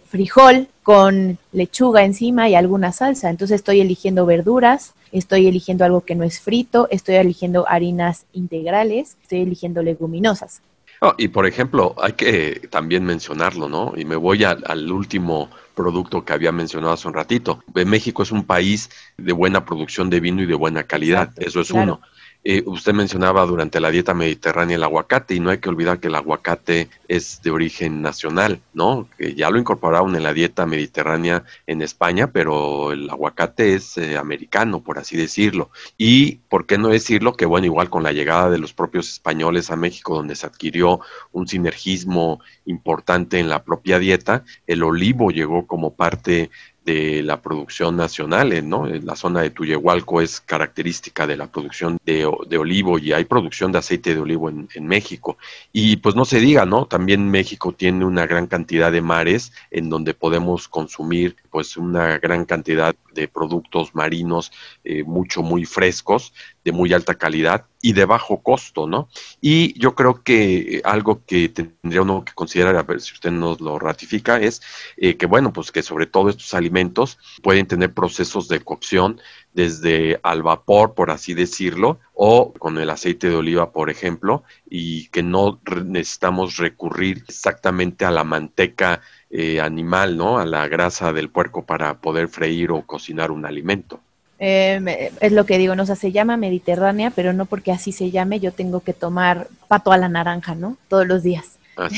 frijol 0.08 0.68
con 0.82 1.38
lechuga 1.52 2.04
encima 2.04 2.48
y 2.48 2.54
alguna 2.54 2.92
salsa. 2.92 3.30
Entonces 3.30 3.56
estoy 3.56 3.80
eligiendo 3.80 4.24
verduras, 4.26 4.94
estoy 5.12 5.46
eligiendo 5.46 5.84
algo 5.84 6.02
que 6.02 6.14
no 6.14 6.24
es 6.24 6.40
frito, 6.40 6.88
estoy 6.90 7.16
eligiendo 7.16 7.68
harinas 7.68 8.26
integrales, 8.32 9.16
estoy 9.22 9.40
eligiendo 9.40 9.82
leguminosas. 9.82 10.62
Oh, 11.02 11.12
y 11.18 11.28
por 11.28 11.46
ejemplo, 11.46 11.94
hay 11.98 12.12
que 12.12 12.68
también 12.70 13.04
mencionarlo, 13.04 13.68
¿no? 13.68 13.92
Y 13.96 14.04
me 14.04 14.16
voy 14.16 14.44
al 14.44 14.90
último 14.90 15.50
producto 15.76 16.24
que 16.24 16.32
había 16.32 16.50
mencionado 16.50 16.94
hace 16.94 17.06
un 17.06 17.14
ratito. 17.14 17.62
México 17.74 18.24
es 18.24 18.32
un 18.32 18.44
país 18.44 18.90
de 19.16 19.32
buena 19.32 19.64
producción 19.64 20.10
de 20.10 20.18
vino 20.18 20.42
y 20.42 20.46
de 20.46 20.54
buena 20.54 20.84
calidad, 20.84 21.30
eso 21.36 21.60
es 21.60 21.70
uno. 21.70 22.00
Eh, 22.48 22.62
usted 22.64 22.92
mencionaba 22.92 23.44
durante 23.44 23.80
la 23.80 23.90
dieta 23.90 24.14
mediterránea 24.14 24.76
el 24.76 24.84
aguacate 24.84 25.34
y 25.34 25.40
no 25.40 25.50
hay 25.50 25.58
que 25.58 25.68
olvidar 25.68 25.98
que 25.98 26.06
el 26.06 26.14
aguacate 26.14 26.88
es 27.08 27.42
de 27.42 27.50
origen 27.50 28.02
nacional, 28.02 28.60
¿no? 28.72 29.08
Que 29.18 29.34
ya 29.34 29.50
lo 29.50 29.58
incorporaron 29.58 30.14
en 30.14 30.22
la 30.22 30.32
dieta 30.32 30.64
mediterránea 30.64 31.42
en 31.66 31.82
España, 31.82 32.30
pero 32.30 32.92
el 32.92 33.10
aguacate 33.10 33.74
es 33.74 33.98
eh, 33.98 34.16
americano, 34.16 34.80
por 34.80 35.00
así 35.00 35.16
decirlo. 35.16 35.70
Y, 35.98 36.36
¿por 36.48 36.66
qué 36.66 36.78
no 36.78 36.86
decirlo? 36.86 37.32
Que 37.32 37.46
bueno, 37.46 37.66
igual 37.66 37.90
con 37.90 38.04
la 38.04 38.12
llegada 38.12 38.48
de 38.48 38.58
los 38.58 38.72
propios 38.72 39.08
españoles 39.10 39.72
a 39.72 39.76
México, 39.76 40.14
donde 40.14 40.36
se 40.36 40.46
adquirió 40.46 41.00
un 41.32 41.48
sinergismo 41.48 42.40
importante 42.64 43.40
en 43.40 43.48
la 43.48 43.64
propia 43.64 43.98
dieta, 43.98 44.44
el 44.68 44.84
olivo 44.84 45.32
llegó 45.32 45.65
como 45.66 45.94
parte 45.94 46.50
de 46.86 47.20
la 47.24 47.42
producción 47.42 47.96
nacional, 47.96 48.66
¿no? 48.68 48.86
En 48.86 49.04
la 49.04 49.16
zona 49.16 49.42
de 49.42 49.50
Tuyehualco 49.50 50.20
es 50.20 50.40
característica 50.40 51.26
de 51.26 51.36
la 51.36 51.48
producción 51.48 51.98
de, 52.06 52.24
olivo 52.24 53.00
y 53.00 53.12
hay 53.12 53.24
producción 53.24 53.72
de 53.72 53.78
aceite 53.78 54.14
de 54.14 54.20
olivo 54.20 54.48
en, 54.48 54.68
en, 54.72 54.86
México. 54.86 55.36
Y 55.72 55.96
pues 55.96 56.14
no 56.14 56.24
se 56.24 56.38
diga, 56.38 56.64
¿no? 56.64 56.86
También 56.86 57.28
México 57.28 57.72
tiene 57.72 58.04
una 58.04 58.26
gran 58.26 58.46
cantidad 58.46 58.92
de 58.92 59.00
mares 59.00 59.52
en 59.72 59.90
donde 59.90 60.14
podemos 60.14 60.68
consumir 60.68 61.34
pues 61.50 61.76
una 61.76 62.18
gran 62.18 62.44
cantidad 62.44 62.94
de 63.14 63.26
productos 63.26 63.94
marinos 63.94 64.52
eh, 64.84 65.02
mucho, 65.02 65.42
muy 65.42 65.64
frescos, 65.64 66.32
de 66.66 66.72
muy 66.72 66.92
alta 66.92 67.14
calidad 67.14 67.66
y 67.80 67.92
de 67.92 68.04
bajo 68.06 68.42
costo, 68.42 68.88
¿no? 68.88 69.08
Y 69.40 69.78
yo 69.78 69.94
creo 69.94 70.24
que 70.24 70.82
algo 70.82 71.24
que 71.24 71.48
tendría 71.48 72.02
uno 72.02 72.24
que 72.24 72.32
considerar, 72.32 72.74
a 72.74 72.82
ver 72.82 73.00
si 73.00 73.12
usted 73.12 73.30
nos 73.30 73.60
lo 73.60 73.78
ratifica, 73.78 74.40
es 74.40 74.60
eh, 74.96 75.16
que, 75.16 75.26
bueno, 75.26 75.52
pues 75.52 75.70
que 75.70 75.84
sobre 75.84 76.06
todo 76.06 76.28
estos 76.28 76.54
alimentos 76.54 77.18
pueden 77.40 77.66
tener 77.68 77.94
procesos 77.94 78.48
de 78.48 78.58
cocción 78.58 79.20
desde 79.54 80.18
al 80.24 80.42
vapor, 80.42 80.94
por 80.94 81.12
así 81.12 81.34
decirlo, 81.34 82.00
o 82.14 82.52
con 82.54 82.78
el 82.78 82.90
aceite 82.90 83.28
de 83.28 83.36
oliva, 83.36 83.70
por 83.70 83.88
ejemplo, 83.88 84.42
y 84.68 85.06
que 85.10 85.22
no 85.22 85.60
necesitamos 85.84 86.56
recurrir 86.56 87.22
exactamente 87.28 88.04
a 88.04 88.10
la 88.10 88.24
manteca 88.24 89.02
eh, 89.30 89.60
animal, 89.60 90.16
¿no? 90.16 90.40
A 90.40 90.44
la 90.44 90.66
grasa 90.66 91.12
del 91.12 91.30
puerco 91.30 91.64
para 91.64 92.00
poder 92.00 92.26
freír 92.26 92.72
o 92.72 92.82
cocinar 92.82 93.30
un 93.30 93.46
alimento. 93.46 94.00
Eh, 94.38 95.12
es 95.20 95.32
lo 95.32 95.46
que 95.46 95.58
digo, 95.58 95.74
no 95.74 95.86
se 95.86 96.12
llama 96.12 96.36
mediterránea, 96.36 97.10
pero 97.10 97.32
no 97.32 97.46
porque 97.46 97.72
así 97.72 97.92
se 97.92 98.10
llame, 98.10 98.40
yo 98.40 98.52
tengo 98.52 98.80
que 98.80 98.92
tomar 98.92 99.48
pato 99.68 99.92
a 99.92 99.98
la 99.98 100.08
naranja, 100.08 100.54
¿no? 100.54 100.76
Todos 100.88 101.06
los 101.06 101.22
días. 101.22 101.58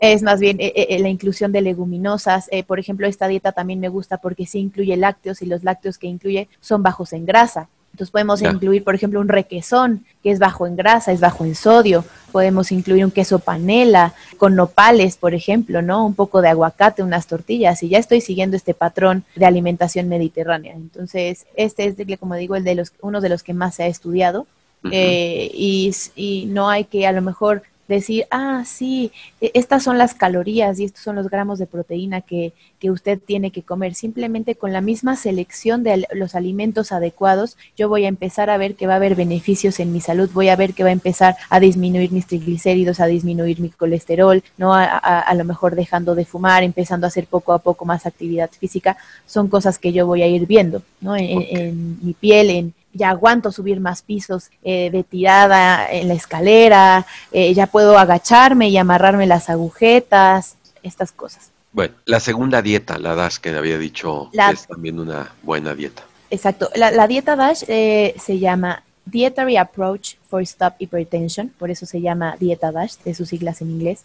es. 0.00 0.22
más 0.22 0.40
bien 0.40 0.56
eh, 0.58 0.96
la 1.00 1.08
inclusión 1.10 1.52
de 1.52 1.60
leguminosas. 1.60 2.48
por 2.66 2.78
ejemplo, 2.78 3.06
esta 3.06 3.28
dieta 3.28 3.52
también 3.52 3.78
me 3.78 3.88
gusta 3.88 4.18
porque 4.18 4.46
sí 4.46 4.58
incluye 4.58 4.96
lácteos 4.96 5.42
y 5.42 5.46
los 5.46 5.64
lácteos 5.64 5.98
que 5.98 6.06
incluye 6.06 6.48
son 6.60 6.82
bajos 6.82 7.12
en 7.12 7.26
grasa. 7.26 7.68
Entonces 7.98 8.12
podemos 8.12 8.40
incluir, 8.42 8.84
por 8.84 8.94
ejemplo, 8.94 9.18
un 9.18 9.26
requesón, 9.26 10.04
que 10.22 10.30
es 10.30 10.38
bajo 10.38 10.68
en 10.68 10.76
grasa, 10.76 11.10
es 11.10 11.18
bajo 11.18 11.44
en 11.44 11.56
sodio. 11.56 12.04
Podemos 12.30 12.70
incluir 12.70 13.04
un 13.04 13.10
queso 13.10 13.40
panela 13.40 14.14
con 14.36 14.54
nopales, 14.54 15.16
por 15.16 15.34
ejemplo, 15.34 15.82
¿no? 15.82 16.06
Un 16.06 16.14
poco 16.14 16.40
de 16.40 16.48
aguacate, 16.48 17.02
unas 17.02 17.26
tortillas, 17.26 17.82
y 17.82 17.88
ya 17.88 17.98
estoy 17.98 18.20
siguiendo 18.20 18.56
este 18.56 18.72
patrón 18.72 19.24
de 19.34 19.46
alimentación 19.46 20.08
mediterránea. 20.08 20.74
Entonces, 20.76 21.46
este 21.56 21.86
es, 21.86 22.18
como 22.20 22.36
digo, 22.36 22.54
el 22.54 22.62
de 22.62 22.76
los, 22.76 22.92
uno 23.00 23.20
de 23.20 23.30
los 23.30 23.42
que 23.42 23.52
más 23.52 23.74
se 23.74 23.82
ha 23.82 23.86
estudiado. 23.88 24.46
Eh, 24.92 25.50
y, 25.52 25.92
y, 26.14 26.46
no 26.46 26.70
hay 26.70 26.84
que 26.84 27.04
a 27.04 27.10
lo 27.10 27.20
mejor 27.20 27.64
decir, 27.88 28.26
ah, 28.30 28.62
sí, 28.66 29.10
e, 29.40 29.50
estas 29.54 29.82
son 29.82 29.98
las 29.98 30.14
calorías 30.14 30.78
y 30.78 30.84
estos 30.84 31.02
son 31.02 31.16
los 31.16 31.28
gramos 31.28 31.58
de 31.58 31.66
proteína 31.66 32.20
que, 32.20 32.52
que 32.78 32.90
usted 32.90 33.18
tiene 33.18 33.50
que 33.50 33.62
comer. 33.62 33.94
Simplemente 33.94 34.54
con 34.54 34.72
la 34.72 34.80
misma 34.80 35.16
selección 35.16 35.82
de 35.82 36.06
los 36.12 36.34
alimentos 36.34 36.92
adecuados, 36.92 37.56
yo 37.76 37.88
voy 37.88 38.04
a 38.04 38.08
empezar 38.08 38.50
a 38.50 38.58
ver 38.58 38.74
que 38.74 38.86
va 38.86 38.94
a 38.94 38.96
haber 38.96 39.14
beneficios 39.14 39.80
en 39.80 39.92
mi 39.92 40.00
salud, 40.00 40.30
voy 40.32 40.48
a 40.48 40.56
ver 40.56 40.74
que 40.74 40.82
va 40.82 40.90
a 40.90 40.92
empezar 40.92 41.36
a 41.50 41.60
disminuir 41.60 42.12
mis 42.12 42.26
triglicéridos, 42.26 43.00
a 43.00 43.06
disminuir 43.06 43.60
mi 43.60 43.70
colesterol, 43.70 44.42
no 44.56 44.74
a, 44.74 44.84
a, 44.84 45.34
lo 45.34 45.44
mejor 45.44 45.74
dejando 45.74 46.14
de 46.14 46.24
fumar, 46.24 46.62
empezando 46.62 47.06
a 47.06 47.08
hacer 47.08 47.26
poco 47.26 47.52
a 47.52 47.58
poco 47.58 47.84
más 47.84 48.06
actividad 48.06 48.50
física, 48.50 48.96
son 49.26 49.48
cosas 49.48 49.78
que 49.78 49.92
yo 49.92 50.06
voy 50.06 50.22
a 50.22 50.26
ir 50.26 50.46
viendo, 50.46 50.82
¿no? 51.00 51.16
en 51.16 51.98
mi 52.04 52.12
piel, 52.12 52.50
en, 52.50 52.74
ya 52.98 53.10
aguanto 53.10 53.50
subir 53.50 53.80
más 53.80 54.02
pisos 54.02 54.50
eh, 54.62 54.90
de 54.90 55.02
tirada 55.04 55.90
en 55.90 56.08
la 56.08 56.14
escalera, 56.14 57.06
eh, 57.32 57.54
ya 57.54 57.66
puedo 57.66 57.98
agacharme 57.98 58.68
y 58.68 58.76
amarrarme 58.76 59.26
las 59.26 59.48
agujetas, 59.48 60.56
estas 60.82 61.12
cosas. 61.12 61.50
Bueno, 61.72 61.94
la 62.04 62.20
segunda 62.20 62.60
dieta, 62.60 62.98
la 62.98 63.14
DASH 63.14 63.38
que 63.38 63.50
había 63.50 63.78
dicho, 63.78 64.30
es 64.32 64.66
también 64.66 64.98
una 64.98 65.32
buena 65.42 65.74
dieta. 65.74 66.02
Exacto, 66.30 66.68
la, 66.74 67.06
dieta 67.06 67.36
DASH 67.36 67.64
eh, 67.68 68.14
se 68.18 68.38
llama 68.38 68.82
Dietary 69.10 69.56
Approach 69.56 70.16
for 70.28 70.42
Stop 70.42 70.74
Hypertension, 70.78 71.48
por 71.58 71.70
eso 71.70 71.86
se 71.86 72.00
llama 72.00 72.36
dieta 72.38 72.72
DASH, 72.72 72.98
de 73.04 73.14
sus 73.14 73.28
siglas 73.28 73.60
en 73.62 73.70
inglés. 73.70 74.04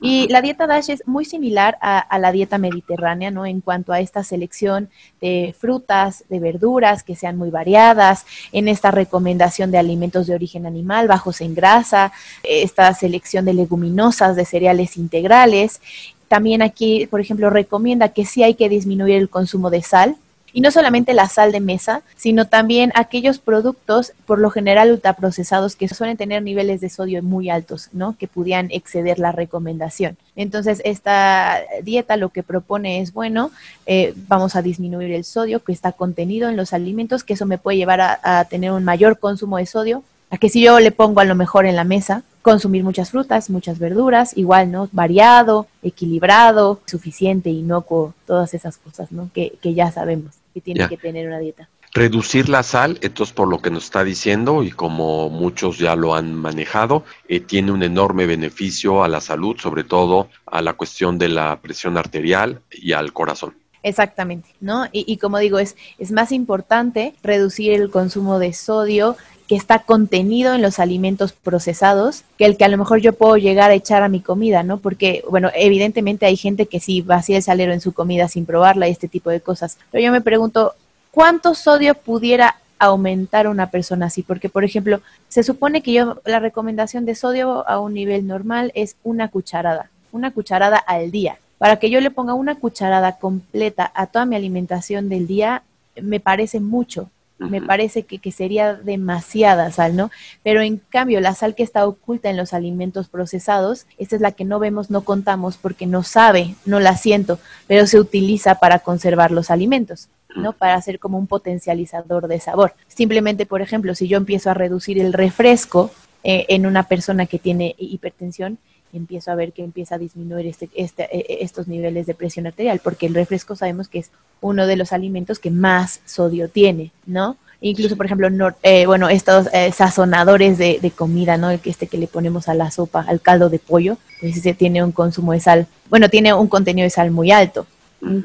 Y 0.00 0.26
la 0.28 0.42
dieta 0.42 0.66
DASH 0.66 0.90
es 0.90 1.06
muy 1.06 1.24
similar 1.24 1.78
a, 1.80 2.18
la 2.18 2.32
dieta 2.32 2.58
mediterránea, 2.58 3.30
¿no? 3.30 3.46
En 3.46 3.60
cuanto 3.60 3.92
a 3.92 4.00
esta 4.00 4.24
selección 4.24 4.88
de 5.20 5.54
frutas, 5.58 6.24
de 6.28 6.40
verduras 6.40 7.02
que 7.02 7.14
sean 7.14 7.36
muy 7.36 7.50
variadas, 7.50 8.26
en 8.52 8.66
esta 8.66 8.90
recomendación 8.90 9.70
de 9.70 9.78
alimentos 9.78 10.26
de 10.26 10.34
origen 10.34 10.66
animal 10.66 11.06
bajos 11.06 11.40
en 11.40 11.54
grasa, 11.54 12.12
esta 12.42 12.92
selección 12.94 13.44
de 13.44 13.54
leguminosas, 13.54 14.36
de 14.36 14.44
cereales 14.44 14.96
integrales. 14.96 15.80
También 16.28 16.62
aquí, 16.62 17.06
por 17.06 17.20
ejemplo, 17.20 17.50
recomienda 17.50 18.10
que 18.10 18.24
sí 18.24 18.42
hay 18.42 18.54
que 18.54 18.68
disminuir 18.68 19.16
el 19.16 19.28
consumo 19.28 19.70
de 19.70 19.82
sal, 19.82 20.16
y 20.52 20.60
no 20.60 20.70
solamente 20.70 21.14
la 21.14 21.28
sal 21.28 21.52
de 21.52 21.60
mesa, 21.60 22.02
sino 22.16 22.46
también 22.46 22.92
aquellos 22.94 23.38
productos, 23.38 24.12
por 24.26 24.38
lo 24.38 24.50
general 24.50 24.90
ultraprocesados, 24.90 25.76
que 25.76 25.88
suelen 25.88 26.16
tener 26.16 26.42
niveles 26.42 26.80
de 26.80 26.90
sodio 26.90 27.22
muy 27.22 27.50
altos, 27.50 27.88
¿no? 27.92 28.16
Que 28.18 28.28
pudieran 28.28 28.68
exceder 28.70 29.18
la 29.18 29.32
recomendación. 29.32 30.16
Entonces, 30.36 30.80
esta 30.84 31.60
dieta 31.82 32.16
lo 32.16 32.30
que 32.30 32.42
propone 32.42 33.00
es, 33.00 33.12
bueno, 33.12 33.50
eh, 33.86 34.14
vamos 34.28 34.56
a 34.56 34.62
disminuir 34.62 35.12
el 35.12 35.24
sodio 35.24 35.62
que 35.62 35.72
está 35.72 35.92
contenido 35.92 36.48
en 36.48 36.56
los 36.56 36.72
alimentos, 36.72 37.24
que 37.24 37.34
eso 37.34 37.46
me 37.46 37.58
puede 37.58 37.78
llevar 37.78 38.00
a, 38.00 38.44
tener 38.44 38.72
un 38.72 38.84
mayor 38.84 39.18
consumo 39.18 39.58
de 39.58 39.66
sodio, 39.66 40.02
a 40.30 40.38
que 40.38 40.48
si 40.48 40.62
yo 40.62 40.80
le 40.80 40.92
pongo 40.92 41.20
a 41.20 41.24
lo 41.24 41.34
mejor 41.34 41.66
en 41.66 41.76
la 41.76 41.84
mesa, 41.84 42.22
consumir 42.42 42.84
muchas 42.84 43.10
frutas, 43.10 43.50
muchas 43.50 43.78
verduras, 43.78 44.36
igual, 44.36 44.70
¿no? 44.70 44.88
Variado, 44.92 45.66
equilibrado, 45.82 46.80
suficiente, 46.86 47.50
inocuo, 47.50 48.14
todas 48.26 48.54
esas 48.54 48.78
cosas, 48.78 49.12
¿no? 49.12 49.30
Que, 49.34 49.58
que 49.60 49.74
ya 49.74 49.90
sabemos 49.92 50.39
que 50.52 50.60
tiene 50.60 50.88
que 50.88 50.96
tener 50.96 51.26
una 51.26 51.38
dieta. 51.38 51.68
Reducir 51.92 52.48
la 52.48 52.62
sal, 52.62 52.98
esto 53.00 53.24
es 53.24 53.32
por 53.32 53.48
lo 53.48 53.58
que 53.58 53.70
nos 53.70 53.84
está 53.84 54.04
diciendo 54.04 54.62
y 54.62 54.70
como 54.70 55.28
muchos 55.28 55.78
ya 55.78 55.96
lo 55.96 56.14
han 56.14 56.34
manejado, 56.34 57.04
eh, 57.26 57.40
tiene 57.40 57.72
un 57.72 57.82
enorme 57.82 58.26
beneficio 58.26 59.02
a 59.02 59.08
la 59.08 59.20
salud, 59.20 59.56
sobre 59.58 59.82
todo 59.82 60.28
a 60.46 60.62
la 60.62 60.74
cuestión 60.74 61.18
de 61.18 61.28
la 61.28 61.60
presión 61.60 61.96
arterial 61.96 62.60
y 62.70 62.92
al 62.92 63.12
corazón. 63.12 63.56
Exactamente, 63.82 64.50
¿no? 64.60 64.86
Y, 64.92 65.04
y 65.12 65.16
como 65.16 65.38
digo, 65.38 65.58
es, 65.58 65.76
es 65.98 66.12
más 66.12 66.30
importante 66.32 67.14
reducir 67.22 67.72
el 67.72 67.90
consumo 67.90 68.38
de 68.38 68.52
sodio 68.52 69.16
que 69.50 69.56
está 69.56 69.80
contenido 69.80 70.54
en 70.54 70.62
los 70.62 70.78
alimentos 70.78 71.32
procesados 71.32 72.22
que 72.38 72.44
el 72.44 72.56
que 72.56 72.64
a 72.64 72.68
lo 72.68 72.78
mejor 72.78 73.00
yo 73.00 73.14
puedo 73.14 73.36
llegar 73.36 73.72
a 73.72 73.74
echar 73.74 74.04
a 74.04 74.08
mi 74.08 74.20
comida, 74.20 74.62
¿no? 74.62 74.78
Porque, 74.78 75.24
bueno, 75.28 75.50
evidentemente 75.56 76.24
hay 76.24 76.36
gente 76.36 76.66
que 76.66 76.78
sí 76.78 77.02
vacía 77.02 77.38
el 77.38 77.42
salero 77.42 77.72
en 77.72 77.80
su 77.80 77.92
comida 77.92 78.28
sin 78.28 78.46
probarla 78.46 78.86
y 78.86 78.92
este 78.92 79.08
tipo 79.08 79.28
de 79.28 79.40
cosas. 79.40 79.76
Pero 79.90 80.04
yo 80.04 80.12
me 80.12 80.20
pregunto, 80.20 80.74
¿cuánto 81.10 81.56
sodio 81.56 81.96
pudiera 81.96 82.60
aumentar 82.78 83.48
una 83.48 83.72
persona 83.72 84.06
así? 84.06 84.22
Porque, 84.22 84.48
por 84.48 84.62
ejemplo, 84.62 85.00
se 85.28 85.42
supone 85.42 85.82
que 85.82 85.94
yo, 85.94 86.22
la 86.24 86.38
recomendación 86.38 87.04
de 87.04 87.16
sodio 87.16 87.68
a 87.68 87.80
un 87.80 87.94
nivel 87.94 88.28
normal 88.28 88.70
es 88.76 88.94
una 89.02 89.30
cucharada, 89.32 89.90
una 90.12 90.30
cucharada 90.30 90.76
al 90.76 91.10
día. 91.10 91.40
Para 91.58 91.80
que 91.80 91.90
yo 91.90 92.00
le 92.00 92.12
ponga 92.12 92.34
una 92.34 92.54
cucharada 92.54 93.18
completa 93.18 93.90
a 93.96 94.06
toda 94.06 94.26
mi 94.26 94.36
alimentación 94.36 95.08
del 95.08 95.26
día, 95.26 95.64
me 96.00 96.20
parece 96.20 96.60
mucho 96.60 97.10
me 97.48 97.62
parece 97.62 98.02
que, 98.04 98.18
que, 98.18 98.32
sería 98.32 98.74
demasiada 98.74 99.72
sal, 99.72 99.96
¿no? 99.96 100.10
Pero 100.42 100.60
en 100.60 100.76
cambio, 100.76 101.20
la 101.20 101.34
sal 101.34 101.54
que 101.54 101.62
está 101.62 101.86
oculta 101.86 102.28
en 102.28 102.36
los 102.36 102.52
alimentos 102.52 103.08
procesados, 103.08 103.86
esta 103.98 104.16
es 104.16 104.22
la 104.22 104.32
que 104.32 104.44
no 104.44 104.58
vemos, 104.58 104.90
no 104.90 105.02
contamos 105.02 105.56
porque 105.56 105.86
no 105.86 106.02
sabe, 106.02 106.54
no 106.66 106.80
la 106.80 106.96
siento, 106.96 107.38
pero 107.66 107.86
se 107.86 107.98
utiliza 107.98 108.56
para 108.56 108.80
conservar 108.80 109.30
los 109.30 109.50
alimentos. 109.50 110.08
¿no? 110.36 110.52
Para 110.52 110.74
hacer 110.74 111.00
como 111.00 111.18
un 111.18 111.26
potencializador 111.26 112.28
de 112.28 112.38
sabor. 112.38 112.74
Simplemente, 112.86 113.46
por 113.46 113.62
ejemplo, 113.62 113.96
si 113.96 114.06
yo 114.06 114.16
empiezo 114.16 114.48
a 114.48 114.54
reducir 114.54 115.00
el 115.00 115.12
refresco 115.12 115.90
eh, 116.22 116.46
en 116.50 116.66
una 116.66 116.84
persona 116.84 117.26
que 117.26 117.40
tiene 117.40 117.74
hipertensión, 117.78 118.58
empiezo 118.92 119.30
a 119.30 119.34
ver 119.34 119.52
que 119.52 119.62
empieza 119.62 119.94
a 119.94 119.98
disminuir 119.98 120.46
este, 120.46 120.68
este, 120.74 121.04
e, 121.04 121.20
e, 121.20 121.44
estos 121.44 121.68
niveles 121.68 122.06
de 122.06 122.14
presión 122.14 122.46
arterial, 122.46 122.80
porque 122.82 123.06
el 123.06 123.14
refresco 123.14 123.56
sabemos 123.56 123.88
que 123.88 124.00
es 124.00 124.10
uno 124.40 124.66
de 124.66 124.76
los 124.76 124.92
alimentos 124.92 125.38
que 125.38 125.50
más 125.50 126.00
sodio 126.06 126.48
tiene, 126.48 126.92
¿no? 127.06 127.36
Incluso, 127.62 127.96
por 127.96 128.06
ejemplo, 128.06 128.28
eh, 128.62 128.86
bueno, 128.86 129.10
estos 129.10 129.48
eh, 129.52 129.70
sazonadores 129.72 130.56
de, 130.56 130.78
de, 130.80 130.90
comida, 130.90 131.36
¿no? 131.36 131.50
El 131.50 131.60
que 131.60 131.68
este 131.68 131.88
que 131.88 131.98
le 131.98 132.06
ponemos 132.06 132.48
a 132.48 132.54
la 132.54 132.70
sopa, 132.70 133.04
al 133.06 133.20
caldo 133.20 133.50
de 133.50 133.58
pollo, 133.58 133.98
pues 134.20 134.36
ese 134.36 134.54
tiene 134.54 134.82
un 134.82 134.92
consumo 134.92 135.32
de 135.32 135.40
sal, 135.40 135.66
bueno, 135.90 136.08
tiene 136.08 136.32
un 136.32 136.48
contenido 136.48 136.84
de 136.84 136.90
sal 136.90 137.10
muy 137.10 137.30
alto. 137.30 137.66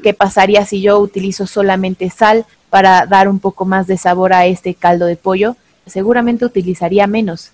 ¿Qué 0.02 0.14
pasaría 0.14 0.64
si 0.64 0.80
yo 0.80 0.98
utilizo 0.98 1.46
solamente 1.46 2.08
sal 2.08 2.46
para 2.70 3.04
dar 3.04 3.28
un 3.28 3.38
poco 3.38 3.66
más 3.66 3.86
de 3.86 3.98
sabor 3.98 4.32
a 4.32 4.46
este 4.46 4.74
caldo 4.74 5.04
de 5.04 5.16
pollo? 5.16 5.54
Seguramente 5.84 6.46
utilizaría 6.46 7.06
menos. 7.06 7.50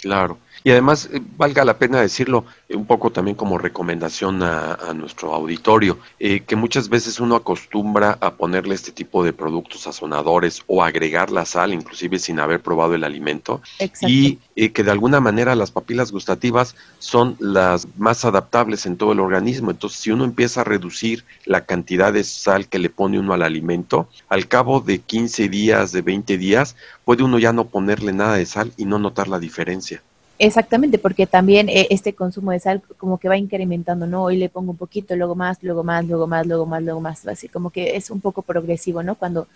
Claro. 0.00 0.38
Y 0.66 0.72
además, 0.72 1.08
eh, 1.12 1.22
valga 1.36 1.64
la 1.64 1.78
pena 1.78 2.00
decirlo, 2.00 2.44
eh, 2.68 2.74
un 2.74 2.86
poco 2.86 3.12
también 3.12 3.36
como 3.36 3.56
recomendación 3.56 4.42
a, 4.42 4.92
nuestro 4.94 5.32
auditorio, 5.32 5.96
eh, 6.18 6.40
que 6.40 6.56
muchas 6.56 6.88
veces 6.88 7.20
uno 7.20 7.36
acostumbra 7.36 8.18
a 8.20 8.34
ponerle 8.34 8.74
este 8.74 8.90
tipo 8.90 9.22
de 9.22 9.32
productos 9.32 9.82
sazonadores 9.82 10.64
o 10.66 10.82
agregar 10.82 11.30
la 11.30 11.44
sal, 11.44 11.72
inclusive 11.72 12.18
sin 12.18 12.40
haber 12.40 12.62
probado 12.62 12.96
el 12.96 13.04
alimento, 13.04 13.62
y 14.00 14.40
que 14.70 14.82
de 14.82 14.90
alguna 14.90 15.20
manera 15.20 15.54
las 15.54 15.70
papilas 15.70 16.10
gustativas 16.10 16.74
son 16.98 17.36
las 17.38 17.86
más 17.96 18.24
adaptables 18.24 18.86
en 18.86 18.96
todo 18.96 19.12
el 19.12 19.20
organismo. 19.20 19.70
Entonces, 19.70 20.00
si 20.00 20.10
uno 20.10 20.24
empieza 20.24 20.62
a 20.62 20.64
reducir 20.64 21.24
la 21.44 21.64
cantidad 21.64 22.12
de 22.12 22.24
sal 22.24 22.66
que 22.66 22.80
le 22.80 22.90
pone 22.90 23.20
uno 23.20 23.34
al 23.34 23.42
alimento, 23.42 24.08
al 24.28 24.48
cabo 24.48 24.80
de 24.80 24.98
15 24.98 25.48
días, 25.48 25.92
de 25.92 26.02
20 26.02 26.36
días, 26.38 26.74
puede 27.04 27.22
uno 27.22 27.38
ya 27.38 27.52
no 27.52 27.68
ponerle 27.68 28.12
nada 28.12 28.34
de 28.34 28.46
sal 28.46 28.72
y 28.76 28.84
no 28.84 28.98
notar 28.98 29.28
la 29.28 29.38
diferencia. 29.38 30.02
Exactamente, 30.38 30.98
porque 30.98 31.26
también 31.26 31.70
eh, 31.70 31.86
este 31.90 32.14
consumo 32.14 32.50
de 32.50 32.60
sal 32.60 32.82
como 32.98 33.18
que 33.18 33.28
va 33.28 33.38
incrementando, 33.38 34.06
¿no? 34.06 34.24
Hoy 34.24 34.36
le 34.36 34.50
pongo 34.50 34.72
un 34.72 34.76
poquito, 34.76 35.16
luego 35.16 35.34
más, 35.34 35.62
luego 35.62 35.82
más, 35.82 36.04
luego 36.04 36.26
más, 36.26 36.46
luego 36.46 36.66
más, 36.66 36.82
luego 36.82 37.00
más, 37.00 37.26
así 37.26 37.48
como 37.48 37.70
que 37.70 37.96
es 37.96 38.10
un 38.10 38.20
poco 38.20 38.42
progresivo, 38.42 39.02
¿no? 39.02 39.14
Cuando 39.14 39.48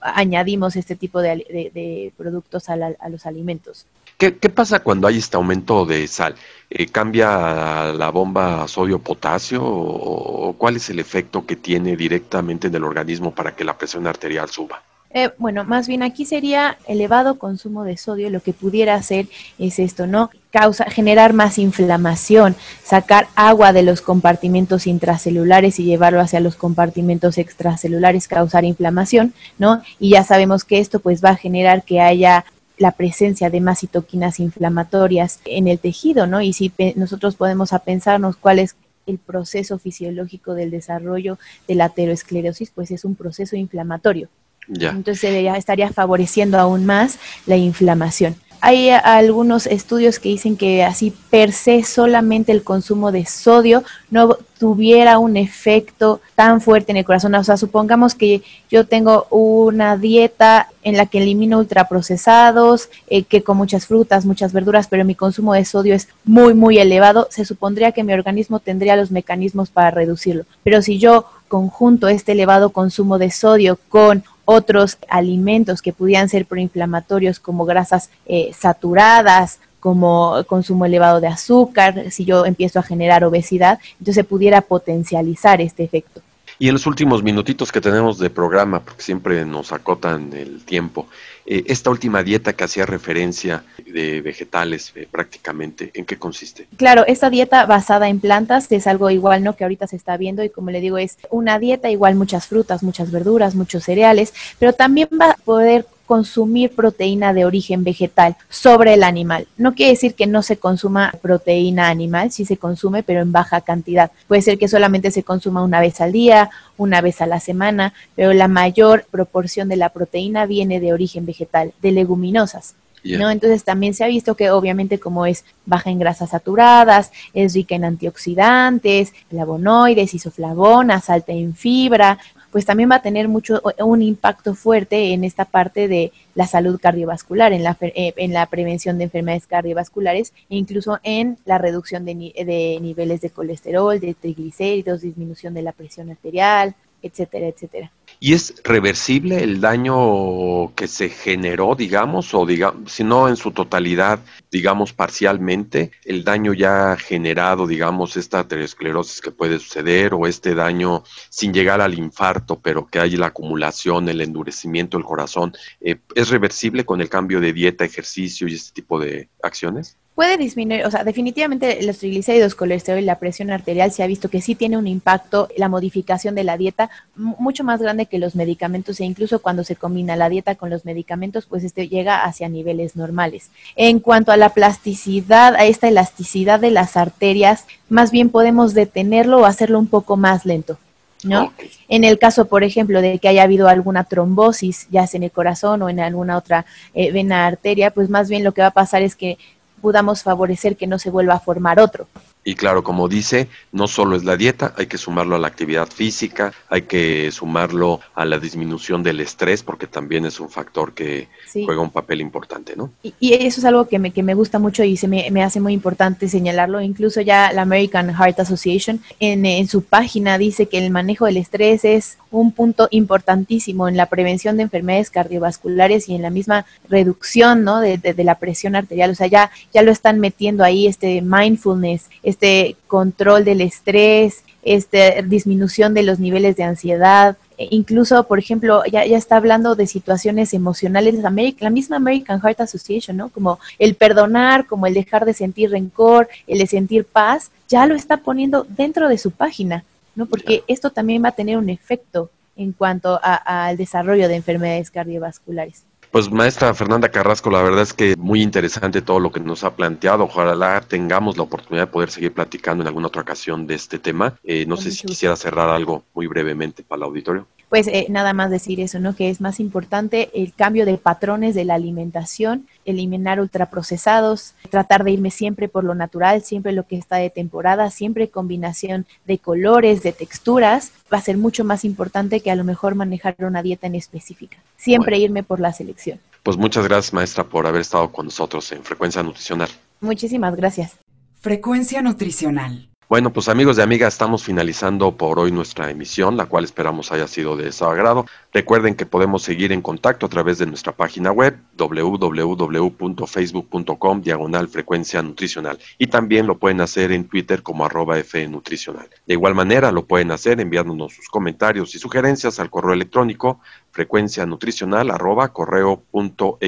añadimos 0.00 0.76
este 0.76 0.94
tipo 0.94 1.20
de, 1.20 2.12
productos 2.16 2.68
a, 2.68 2.76
los 3.08 3.26
alimentos. 3.26 3.86
¿Qué, 4.16 4.30
pasa 4.30 4.80
cuando 4.80 5.08
hay 5.08 5.18
este 5.18 5.36
aumento 5.36 5.84
de 5.84 6.06
sal? 6.06 6.36
Eh, 6.70 6.86
¿Cambia 6.86 7.92
la 7.92 8.10
bomba 8.10 8.68
sodio-potasio 8.68 9.60
o 9.64 10.54
cuál 10.56 10.76
es 10.76 10.88
el 10.90 11.00
efecto 11.00 11.46
que 11.46 11.56
tiene 11.56 11.96
directamente 11.96 12.68
en 12.68 12.74
el 12.76 12.84
organismo 12.84 13.34
para 13.34 13.56
que 13.56 13.64
la 13.64 13.76
presión 13.76 14.06
arterial 14.06 14.48
suba? 14.48 14.82
Eh, 15.10 15.30
bueno, 15.38 15.64
más 15.64 15.88
bien 15.88 16.02
aquí 16.02 16.26
sería 16.26 16.76
elevado 16.86 17.38
consumo 17.38 17.84
de 17.84 17.96
sodio, 17.96 18.28
lo 18.28 18.40
que 18.40 18.52
pudiera 18.52 18.94
hacer 18.94 19.26
es 19.58 19.78
esto, 19.78 20.06
¿no? 20.06 20.30
Causa, 20.50 20.84
generar 20.84 21.32
más 21.32 21.58
inflamación, 21.58 22.54
sacar 22.84 23.26
agua 23.34 23.72
de 23.72 23.82
los 23.82 24.02
compartimentos 24.02 24.86
intracelulares 24.86 25.78
y 25.78 25.84
llevarlo 25.84 26.20
hacia 26.20 26.40
los 26.40 26.56
compartimentos 26.56 27.38
extracelulares, 27.38 28.28
causar 28.28 28.64
inflamación, 28.64 29.32
¿no? 29.58 29.82
Y 29.98 30.10
ya 30.10 30.24
sabemos 30.24 30.64
que 30.64 30.78
esto 30.78 31.00
pues 31.00 31.24
va 31.24 31.30
a 31.30 31.36
generar 31.36 31.84
que 31.84 32.00
haya 32.00 32.44
la 32.76 32.92
presencia 32.92 33.50
de 33.50 33.60
más 33.60 33.80
citoquinas 33.80 34.40
inflamatorias 34.40 35.40
en 35.46 35.68
el 35.68 35.78
tejido, 35.78 36.26
¿no? 36.26 36.42
Y 36.42 36.52
si 36.52 36.70
nosotros 36.96 37.34
podemos 37.34 37.72
a 37.72 37.78
pensarnos 37.80 38.36
cuál 38.36 38.58
es 38.58 38.76
el 39.06 39.18
proceso 39.18 39.78
fisiológico 39.78 40.54
del 40.54 40.70
desarrollo 40.70 41.38
de 41.66 41.74
la 41.76 41.86
aterosclerosis, 41.86 42.70
pues 42.70 42.90
es 42.90 43.04
un 43.06 43.14
proceso 43.14 43.56
inflamatorio. 43.56 44.28
Entonces 44.68 45.46
estaría 45.56 45.90
favoreciendo 45.90 46.58
aún 46.58 46.84
más 46.86 47.18
la 47.46 47.56
inflamación. 47.56 48.36
Hay 48.60 48.90
algunos 48.90 49.66
estudios 49.68 50.18
que 50.18 50.30
dicen 50.30 50.56
que 50.56 50.82
así 50.82 51.14
per 51.30 51.52
se 51.52 51.84
solamente 51.84 52.50
el 52.50 52.64
consumo 52.64 53.12
de 53.12 53.24
sodio 53.24 53.84
no 54.10 54.36
tuviera 54.58 55.20
un 55.20 55.36
efecto 55.36 56.20
tan 56.34 56.60
fuerte 56.60 56.90
en 56.90 56.96
el 56.96 57.04
corazón. 57.04 57.36
O 57.36 57.44
sea, 57.44 57.56
supongamos 57.56 58.16
que 58.16 58.42
yo 58.68 58.84
tengo 58.84 59.28
una 59.30 59.96
dieta 59.96 60.68
en 60.82 60.96
la 60.96 61.06
que 61.06 61.18
elimino 61.18 61.58
ultraprocesados, 61.58 62.88
eh, 63.06 63.22
que 63.22 63.44
con 63.44 63.56
muchas 63.56 63.86
frutas, 63.86 64.26
muchas 64.26 64.52
verduras, 64.52 64.88
pero 64.88 65.04
mi 65.04 65.14
consumo 65.14 65.54
de 65.54 65.64
sodio 65.64 65.94
es 65.94 66.08
muy, 66.24 66.54
muy 66.54 66.78
elevado, 66.78 67.28
se 67.30 67.44
supondría 67.44 67.92
que 67.92 68.02
mi 68.02 68.12
organismo 68.12 68.58
tendría 68.58 68.96
los 68.96 69.12
mecanismos 69.12 69.70
para 69.70 69.92
reducirlo. 69.92 70.44
Pero 70.64 70.82
si 70.82 70.98
yo 70.98 71.26
conjunto 71.46 72.08
este 72.08 72.32
elevado 72.32 72.70
consumo 72.70 73.18
de 73.18 73.30
sodio 73.30 73.78
con 73.88 74.24
otros 74.50 74.96
alimentos 75.10 75.82
que 75.82 75.92
pudieran 75.92 76.30
ser 76.30 76.46
proinflamatorios 76.46 77.38
como 77.38 77.66
grasas 77.66 78.08
eh, 78.24 78.50
saturadas, 78.58 79.60
como 79.78 80.42
consumo 80.46 80.86
elevado 80.86 81.20
de 81.20 81.26
azúcar, 81.26 82.10
si 82.10 82.24
yo 82.24 82.46
empiezo 82.46 82.78
a 82.78 82.82
generar 82.82 83.24
obesidad, 83.24 83.78
entonces 83.98 84.24
pudiera 84.24 84.62
potencializar 84.62 85.60
este 85.60 85.84
efecto. 85.84 86.22
Y 86.60 86.66
en 86.66 86.74
los 86.74 86.86
últimos 86.86 87.22
minutitos 87.22 87.70
que 87.70 87.80
tenemos 87.80 88.18
de 88.18 88.30
programa, 88.30 88.80
porque 88.80 89.02
siempre 89.02 89.44
nos 89.44 89.72
acotan 89.72 90.32
el 90.32 90.64
tiempo, 90.64 91.06
eh, 91.46 91.62
esta 91.66 91.88
última 91.88 92.22
dieta 92.24 92.52
que 92.52 92.64
hacía 92.64 92.84
referencia 92.84 93.64
de 93.86 94.20
vegetales 94.20 94.92
eh, 94.96 95.06
prácticamente, 95.10 95.92
¿en 95.94 96.04
qué 96.04 96.18
consiste? 96.18 96.66
Claro, 96.76 97.04
esta 97.06 97.30
dieta 97.30 97.64
basada 97.64 98.08
en 98.08 98.18
plantas 98.18 98.70
es 98.72 98.88
algo 98.88 99.08
igual, 99.08 99.44
¿no? 99.44 99.54
Que 99.54 99.64
ahorita 99.64 99.86
se 99.86 99.96
está 99.96 100.16
viendo 100.16 100.42
y 100.42 100.50
como 100.50 100.70
le 100.70 100.80
digo, 100.80 100.98
es 100.98 101.16
una 101.30 101.60
dieta 101.60 101.90
igual 101.90 102.16
muchas 102.16 102.48
frutas, 102.48 102.82
muchas 102.82 103.12
verduras, 103.12 103.54
muchos 103.54 103.84
cereales, 103.84 104.34
pero 104.58 104.72
también 104.72 105.08
va 105.18 105.30
a 105.30 105.36
poder 105.44 105.86
consumir 106.08 106.74
proteína 106.74 107.34
de 107.34 107.44
origen 107.44 107.84
vegetal 107.84 108.34
sobre 108.48 108.94
el 108.94 109.04
animal. 109.04 109.46
No 109.58 109.74
quiere 109.74 109.92
decir 109.92 110.14
que 110.14 110.26
no 110.26 110.42
se 110.42 110.56
consuma 110.56 111.12
proteína 111.20 111.90
animal, 111.90 112.32
sí 112.32 112.46
se 112.46 112.56
consume, 112.56 113.02
pero 113.02 113.20
en 113.20 113.30
baja 113.30 113.60
cantidad. 113.60 114.10
Puede 114.26 114.40
ser 114.40 114.58
que 114.58 114.68
solamente 114.68 115.10
se 115.10 115.22
consuma 115.22 115.62
una 115.62 115.80
vez 115.80 116.00
al 116.00 116.12
día, 116.12 116.48
una 116.78 117.02
vez 117.02 117.20
a 117.20 117.26
la 117.26 117.40
semana, 117.40 117.92
pero 118.16 118.32
la 118.32 118.48
mayor 118.48 119.04
proporción 119.10 119.68
de 119.68 119.76
la 119.76 119.90
proteína 119.90 120.46
viene 120.46 120.80
de 120.80 120.94
origen 120.94 121.26
vegetal, 121.26 121.74
de 121.82 121.92
leguminosas. 121.92 122.74
¿no? 123.04 123.30
Entonces 123.30 123.62
también 123.62 123.92
se 123.92 124.02
ha 124.02 124.08
visto 124.08 124.34
que 124.34 124.50
obviamente 124.50 124.98
como 124.98 125.26
es 125.26 125.44
baja 125.66 125.90
en 125.90 125.98
grasas 125.98 126.30
saturadas, 126.30 127.12
es 127.34 127.52
rica 127.52 127.74
en 127.74 127.84
antioxidantes, 127.84 129.12
flavonoides, 129.28 130.14
isoflavonas, 130.14 131.10
alta 131.10 131.32
en 131.32 131.54
fibra, 131.54 132.18
pues 132.50 132.64
también 132.64 132.90
va 132.90 132.96
a 132.96 133.02
tener 133.02 133.28
mucho 133.28 133.60
un 133.78 134.02
impacto 134.02 134.54
fuerte 134.54 135.12
en 135.12 135.24
esta 135.24 135.44
parte 135.44 135.88
de 135.88 136.12
la 136.34 136.46
salud 136.46 136.80
cardiovascular, 136.80 137.52
en 137.52 137.62
la, 137.62 137.76
eh, 137.80 138.14
en 138.16 138.32
la 138.32 138.46
prevención 138.46 138.98
de 138.98 139.04
enfermedades 139.04 139.46
cardiovasculares 139.46 140.32
e 140.48 140.56
incluso 140.56 140.98
en 141.02 141.38
la 141.44 141.58
reducción 141.58 142.04
de, 142.04 142.14
de 142.14 142.78
niveles 142.80 143.20
de 143.20 143.30
colesterol, 143.30 144.00
de 144.00 144.14
triglicéridos, 144.14 145.02
disminución 145.02 145.54
de 145.54 145.62
la 145.62 145.72
presión 145.72 146.10
arterial, 146.10 146.74
etcétera, 147.02 147.48
etcétera. 147.48 147.90
¿Y 148.20 148.32
es 148.34 148.54
reversible 148.64 149.44
el 149.44 149.60
daño 149.60 150.74
que 150.74 150.88
se 150.88 151.08
generó, 151.08 151.76
digamos, 151.76 152.34
o 152.34 152.44
digamos, 152.46 152.90
si 152.90 153.04
no 153.04 153.28
en 153.28 153.36
su 153.36 153.52
totalidad, 153.52 154.18
digamos 154.50 154.92
parcialmente, 154.92 155.92
el 156.04 156.24
daño 156.24 156.52
ya 156.52 156.96
generado, 156.96 157.68
digamos, 157.68 158.16
esta 158.16 158.40
aterosclerosis 158.40 159.20
que 159.20 159.30
puede 159.30 159.60
suceder 159.60 160.14
o 160.14 160.26
este 160.26 160.56
daño 160.56 161.04
sin 161.28 161.54
llegar 161.54 161.80
al 161.80 161.96
infarto, 161.96 162.58
pero 162.58 162.88
que 162.88 162.98
hay 162.98 163.16
la 163.16 163.26
acumulación, 163.26 164.08
el 164.08 164.20
endurecimiento 164.20 164.96
del 164.96 165.06
corazón, 165.06 165.52
eh, 165.80 165.98
¿es 166.16 166.28
reversible 166.30 166.84
con 166.84 167.00
el 167.00 167.08
cambio 167.08 167.40
de 167.40 167.52
dieta, 167.52 167.84
ejercicio 167.84 168.48
y 168.48 168.54
este 168.54 168.72
tipo 168.72 168.98
de 168.98 169.28
acciones? 169.44 169.96
Puede 170.18 170.36
disminuir, 170.36 170.84
o 170.84 170.90
sea, 170.90 171.04
definitivamente 171.04 171.80
los 171.84 171.98
triglicéridos, 171.98 172.56
colesterol 172.56 172.98
y 172.98 173.04
la 173.04 173.20
presión 173.20 173.52
arterial 173.52 173.92
se 173.92 174.02
ha 174.02 174.08
visto 174.08 174.28
que 174.28 174.40
sí 174.40 174.56
tiene 174.56 174.76
un 174.76 174.88
impacto 174.88 175.46
la 175.56 175.68
modificación 175.68 176.34
de 176.34 176.42
la 176.42 176.56
dieta 176.56 176.90
mucho 177.14 177.62
más 177.62 177.80
grande 177.80 178.06
que 178.06 178.18
los 178.18 178.34
medicamentos 178.34 178.98
e 178.98 179.04
incluso 179.04 179.40
cuando 179.40 179.62
se 179.62 179.76
combina 179.76 180.16
la 180.16 180.28
dieta 180.28 180.56
con 180.56 180.70
los 180.70 180.84
medicamentos, 180.84 181.46
pues 181.46 181.62
este 181.62 181.86
llega 181.86 182.24
hacia 182.24 182.48
niveles 182.48 182.96
normales. 182.96 183.50
En 183.76 184.00
cuanto 184.00 184.32
a 184.32 184.36
la 184.36 184.48
plasticidad, 184.48 185.54
a 185.54 185.66
esta 185.66 185.86
elasticidad 185.86 186.58
de 186.58 186.72
las 186.72 186.96
arterias, 186.96 187.66
más 187.88 188.10
bien 188.10 188.28
podemos 188.28 188.74
detenerlo 188.74 189.38
o 189.38 189.44
hacerlo 189.44 189.78
un 189.78 189.86
poco 189.86 190.16
más 190.16 190.44
lento. 190.44 190.78
¿no? 191.22 191.52
En 191.88 192.04
el 192.04 192.18
caso, 192.18 192.46
por 192.46 192.64
ejemplo, 192.64 193.00
de 193.00 193.18
que 193.18 193.28
haya 193.28 193.42
habido 193.42 193.68
alguna 193.68 194.04
trombosis, 194.04 194.88
ya 194.90 195.06
sea 195.06 195.18
en 195.18 195.24
el 195.24 195.32
corazón 195.32 195.82
o 195.82 195.88
en 195.88 196.00
alguna 196.00 196.36
otra 196.36 196.66
eh, 196.94 197.10
vena 197.12 197.46
arteria, 197.46 197.92
pues 197.92 198.08
más 198.08 198.28
bien 198.28 198.44
lo 198.44 198.52
que 198.52 198.62
va 198.62 198.68
a 198.68 198.72
pasar 198.72 199.02
es 199.02 199.16
que 199.16 199.38
podamos 199.78 200.22
favorecer 200.22 200.76
que 200.76 200.86
no 200.86 200.98
se 200.98 201.10
vuelva 201.10 201.34
a 201.34 201.40
formar 201.40 201.80
otro. 201.80 202.06
Y 202.48 202.54
claro, 202.54 202.82
como 202.82 203.08
dice, 203.08 203.46
no 203.72 203.86
solo 203.88 204.16
es 204.16 204.24
la 204.24 204.34
dieta, 204.38 204.72
hay 204.78 204.86
que 204.86 204.96
sumarlo 204.96 205.36
a 205.36 205.38
la 205.38 205.48
actividad 205.48 205.86
física, 205.86 206.54
hay 206.70 206.80
que 206.80 207.30
sumarlo 207.30 208.00
a 208.14 208.24
la 208.24 208.38
disminución 208.38 209.02
del 209.02 209.20
estrés, 209.20 209.62
porque 209.62 209.86
también 209.86 210.24
es 210.24 210.40
un 210.40 210.48
factor 210.48 210.94
que 210.94 211.28
juega 211.52 211.82
un 211.82 211.90
papel 211.90 212.22
importante, 212.22 212.74
¿no? 212.74 212.90
Y, 213.02 213.34
eso 213.34 213.60
es 213.60 213.66
algo 213.66 213.86
que 213.86 213.98
me, 213.98 214.12
que 214.12 214.22
me 214.22 214.32
gusta 214.32 214.58
mucho 214.58 214.82
y 214.82 214.96
se 214.96 215.08
me, 215.08 215.30
me, 215.30 215.42
hace 215.42 215.60
muy 215.60 215.74
importante 215.74 216.26
señalarlo. 216.26 216.80
Incluso 216.80 217.20
ya 217.20 217.52
la 217.52 217.60
American 217.60 218.14
Heart 218.14 218.40
Association 218.40 218.98
en, 219.20 219.44
en 219.44 219.68
su 219.68 219.82
página 219.82 220.38
dice 220.38 220.68
que 220.70 220.78
el 220.78 220.90
manejo 220.90 221.26
del 221.26 221.36
estrés 221.36 221.84
es 221.84 222.16
un 222.30 222.52
punto 222.52 222.88
importantísimo 222.90 223.88
en 223.88 223.96
la 223.96 224.06
prevención 224.06 224.56
de 224.56 224.64
enfermedades 224.64 225.10
cardiovasculares 225.10 226.08
y 226.08 226.14
en 226.14 226.22
la 226.22 226.30
misma 226.30 226.66
reducción 226.88 227.64
¿no? 227.64 227.80
de, 227.80 227.98
de, 227.98 228.24
la 228.24 228.36
presión 228.36 228.76
arterial. 228.76 229.10
O 229.10 229.14
sea, 229.14 229.26
ya, 229.26 229.50
ya 229.72 229.82
lo 229.82 229.92
están 229.92 230.20
metiendo 230.20 230.64
ahí, 230.64 230.86
este 230.86 231.22
mindfulness, 231.22 232.08
este 232.22 232.37
control 232.86 233.44
del 233.44 233.60
estrés, 233.60 234.44
este 234.62 235.22
disminución 235.26 235.94
de 235.94 236.02
los 236.02 236.18
niveles 236.18 236.56
de 236.56 236.64
ansiedad. 236.64 237.36
E 237.56 237.68
incluso, 237.70 238.24
por 238.24 238.38
ejemplo, 238.38 238.82
ya, 238.84 239.04
ya 239.04 239.16
está 239.16 239.36
hablando 239.36 239.74
de 239.74 239.86
situaciones 239.86 240.54
emocionales, 240.54 241.14
la 241.16 241.70
misma 241.70 241.96
American 241.96 242.40
Heart 242.40 242.60
Association, 242.60 243.16
¿no? 243.16 243.28
Como 243.30 243.58
el 243.78 243.94
perdonar, 243.94 244.66
como 244.66 244.86
el 244.86 244.94
dejar 244.94 245.24
de 245.24 245.34
sentir 245.34 245.70
rencor, 245.70 246.28
el 246.46 246.58
de 246.58 246.66
sentir 246.66 247.04
paz, 247.04 247.50
ya 247.68 247.86
lo 247.86 247.94
está 247.94 248.18
poniendo 248.18 248.66
dentro 248.68 249.08
de 249.08 249.18
su 249.18 249.30
página. 249.32 249.84
¿no? 250.18 250.26
Porque 250.26 250.64
esto 250.66 250.90
también 250.90 251.22
va 251.22 251.28
a 251.28 251.32
tener 251.32 251.56
un 251.56 251.70
efecto 251.70 252.28
en 252.56 252.72
cuanto 252.72 253.20
al 253.22 253.76
desarrollo 253.76 254.26
de 254.26 254.34
enfermedades 254.34 254.90
cardiovasculares. 254.90 255.84
Pues 256.10 256.30
maestra 256.30 256.72
Fernanda 256.72 257.10
Carrasco, 257.10 257.50
la 257.50 257.62
verdad 257.62 257.82
es 257.82 257.92
que 257.92 258.16
muy 258.16 258.40
interesante 258.40 259.02
todo 259.02 259.20
lo 259.20 259.30
que 259.30 259.40
nos 259.40 259.62
ha 259.62 259.76
planteado. 259.76 260.24
Ojalá 260.24 260.80
tengamos 260.80 261.36
la 261.36 261.42
oportunidad 261.42 261.86
de 261.86 261.92
poder 261.92 262.10
seguir 262.10 262.32
platicando 262.32 262.82
en 262.82 262.88
alguna 262.88 263.08
otra 263.08 263.22
ocasión 263.22 263.66
de 263.66 263.74
este 263.74 263.98
tema. 263.98 264.38
Eh, 264.42 264.64
no 264.66 264.78
sé 264.78 264.90
si 264.90 265.04
quisiera 265.06 265.36
cerrar 265.36 265.68
algo 265.68 266.04
muy 266.14 266.26
brevemente 266.26 266.82
para 266.82 267.00
el 267.00 267.02
auditorio 267.04 267.46
pues 267.68 267.86
eh, 267.88 268.06
nada 268.08 268.32
más 268.32 268.50
decir 268.50 268.80
eso, 268.80 268.98
¿no? 268.98 269.14
Que 269.14 269.30
es 269.30 269.40
más 269.40 269.60
importante 269.60 270.30
el 270.34 270.52
cambio 270.54 270.86
de 270.86 270.96
patrones 270.96 271.54
de 271.54 271.64
la 271.64 271.74
alimentación, 271.74 272.66
eliminar 272.84 273.40
ultraprocesados, 273.40 274.54
tratar 274.70 275.04
de 275.04 275.12
irme 275.12 275.30
siempre 275.30 275.68
por 275.68 275.84
lo 275.84 275.94
natural, 275.94 276.42
siempre 276.42 276.72
lo 276.72 276.86
que 276.86 276.96
está 276.96 277.16
de 277.16 277.30
temporada, 277.30 277.90
siempre 277.90 278.28
combinación 278.28 279.06
de 279.26 279.38
colores, 279.38 280.02
de 280.02 280.12
texturas, 280.12 280.92
va 281.12 281.18
a 281.18 281.22
ser 281.22 281.36
mucho 281.36 281.64
más 281.64 281.84
importante 281.84 282.40
que 282.40 282.50
a 282.50 282.56
lo 282.56 282.64
mejor 282.64 282.94
manejar 282.94 283.36
una 283.40 283.62
dieta 283.62 283.86
en 283.86 283.94
específica. 283.94 284.56
Siempre 284.76 285.18
irme 285.18 285.42
por 285.42 285.60
la 285.60 285.72
selección. 285.72 286.18
Pues 286.42 286.56
muchas 286.56 286.84
gracias, 286.84 287.12
maestra, 287.12 287.44
por 287.44 287.66
haber 287.66 287.82
estado 287.82 288.10
con 288.10 288.26
nosotros 288.26 288.72
en 288.72 288.82
Frecuencia 288.82 289.22
Nutricional. 289.22 289.68
Muchísimas 290.00 290.56
gracias. 290.56 290.96
Frecuencia 291.40 292.00
Nutricional. 292.00 292.87
Bueno, 293.08 293.32
pues 293.32 293.48
amigos 293.48 293.78
y 293.78 293.80
amigas, 293.80 294.12
estamos 294.12 294.44
finalizando 294.44 295.16
por 295.16 295.38
hoy 295.38 295.50
nuestra 295.50 295.90
emisión, 295.90 296.36
la 296.36 296.44
cual 296.44 296.64
esperamos 296.64 297.10
haya 297.10 297.26
sido 297.26 297.56
de 297.56 297.72
su 297.72 297.86
agrado. 297.86 298.26
Recuerden 298.58 298.96
que 298.96 299.06
podemos 299.06 299.44
seguir 299.44 299.70
en 299.70 299.80
contacto 299.80 300.26
a 300.26 300.28
través 300.28 300.58
de 300.58 300.66
nuestra 300.66 300.90
página 300.90 301.30
web 301.30 301.56
www.facebook.com 301.76 304.20
diagonal 304.20 304.66
frecuencia 304.66 305.22
nutricional 305.22 305.78
y 305.96 306.08
también 306.08 306.48
lo 306.48 306.58
pueden 306.58 306.80
hacer 306.80 307.12
en 307.12 307.28
Twitter 307.28 307.62
como 307.62 307.84
arroba 307.84 308.16
nutricional. 308.48 309.08
De 309.28 309.34
igual 309.34 309.54
manera 309.54 309.92
lo 309.92 310.06
pueden 310.06 310.32
hacer 310.32 310.60
enviándonos 310.60 311.14
sus 311.14 311.28
comentarios 311.28 311.94
y 311.94 312.00
sugerencias 312.00 312.58
al 312.58 312.68
correo 312.68 312.94
electrónico 312.94 313.60
frecuencia 313.92 314.44
nutricional 314.46 315.10
arroba 315.10 315.52
correo 315.52 316.02
punto 316.10 316.58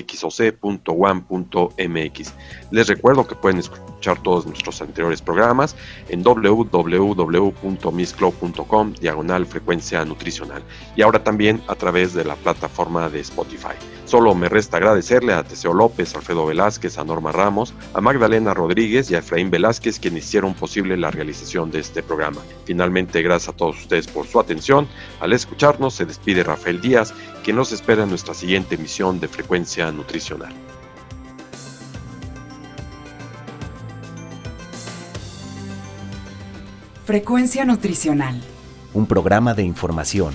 mx. 1.77 2.35
Les 2.71 2.87
recuerdo 2.87 3.27
que 3.27 3.35
pueden 3.35 3.59
escuchar 3.59 4.23
todos 4.23 4.47
nuestros 4.47 4.81
anteriores 4.81 5.21
programas 5.23 5.75
en 6.09 6.23
www.misclub.com 6.23 8.93
diagonal 8.95 9.45
frecuencia 9.47 10.05
nutricional 10.05 10.63
y 10.97 11.03
ahora 11.03 11.25
también 11.25 11.61
a 11.69 11.75
través 11.81 12.15
de 12.15 12.25
la 12.25 12.37
plataforma 12.37 13.09
de 13.09 13.19
Spotify. 13.21 13.75
Solo 14.05 14.35
me 14.35 14.49
resta 14.49 14.77
agradecerle 14.77 15.33
a 15.33 15.43
Teseo 15.43 15.73
López, 15.73 16.15
Alfredo 16.15 16.47
Velázquez, 16.47 16.99
a 16.99 17.05
Norma 17.05 17.33
Ramos, 17.33 17.75
a 17.95 18.01
Magdalena 18.01 18.55
Rodríguez 18.55 19.11
y 19.11 19.17
a 19.17 19.19
Efraín 19.19 19.51
Velázquez 19.51 19.99
quienes 19.99 20.27
hicieron 20.27 20.55
posible 20.55 20.97
la 20.97 21.11
realización 21.11 21.71
de 21.71 21.81
este 21.81 22.03
programa. 22.03 22.43
Finalmente, 22.67 23.23
gracias 23.23 23.55
a 23.55 23.57
todos 23.57 23.81
ustedes 23.81 24.07
por 24.07 24.27
su 24.27 24.39
atención. 24.39 24.87
Al 25.21 25.33
escucharnos, 25.33 25.95
se 25.95 26.07
despide 26.07 26.45
Rafael 26.45 26.81
Díaz, 26.81 27.15
quien 27.43 27.57
nos 27.57 27.73
espera 27.73 28.05
en 28.05 28.11
nuestra 28.11 28.35
siguiente 28.35 28.75
emisión 28.77 29.19
de 29.19 29.29
Frecuencia 29.29 29.91
Nutricional. 29.91 30.53
Frecuencia 37.07 37.65
Nutricional. 37.65 38.41
Un 38.93 39.07
programa 39.07 39.55
de 39.55 39.63
información, 39.63 40.35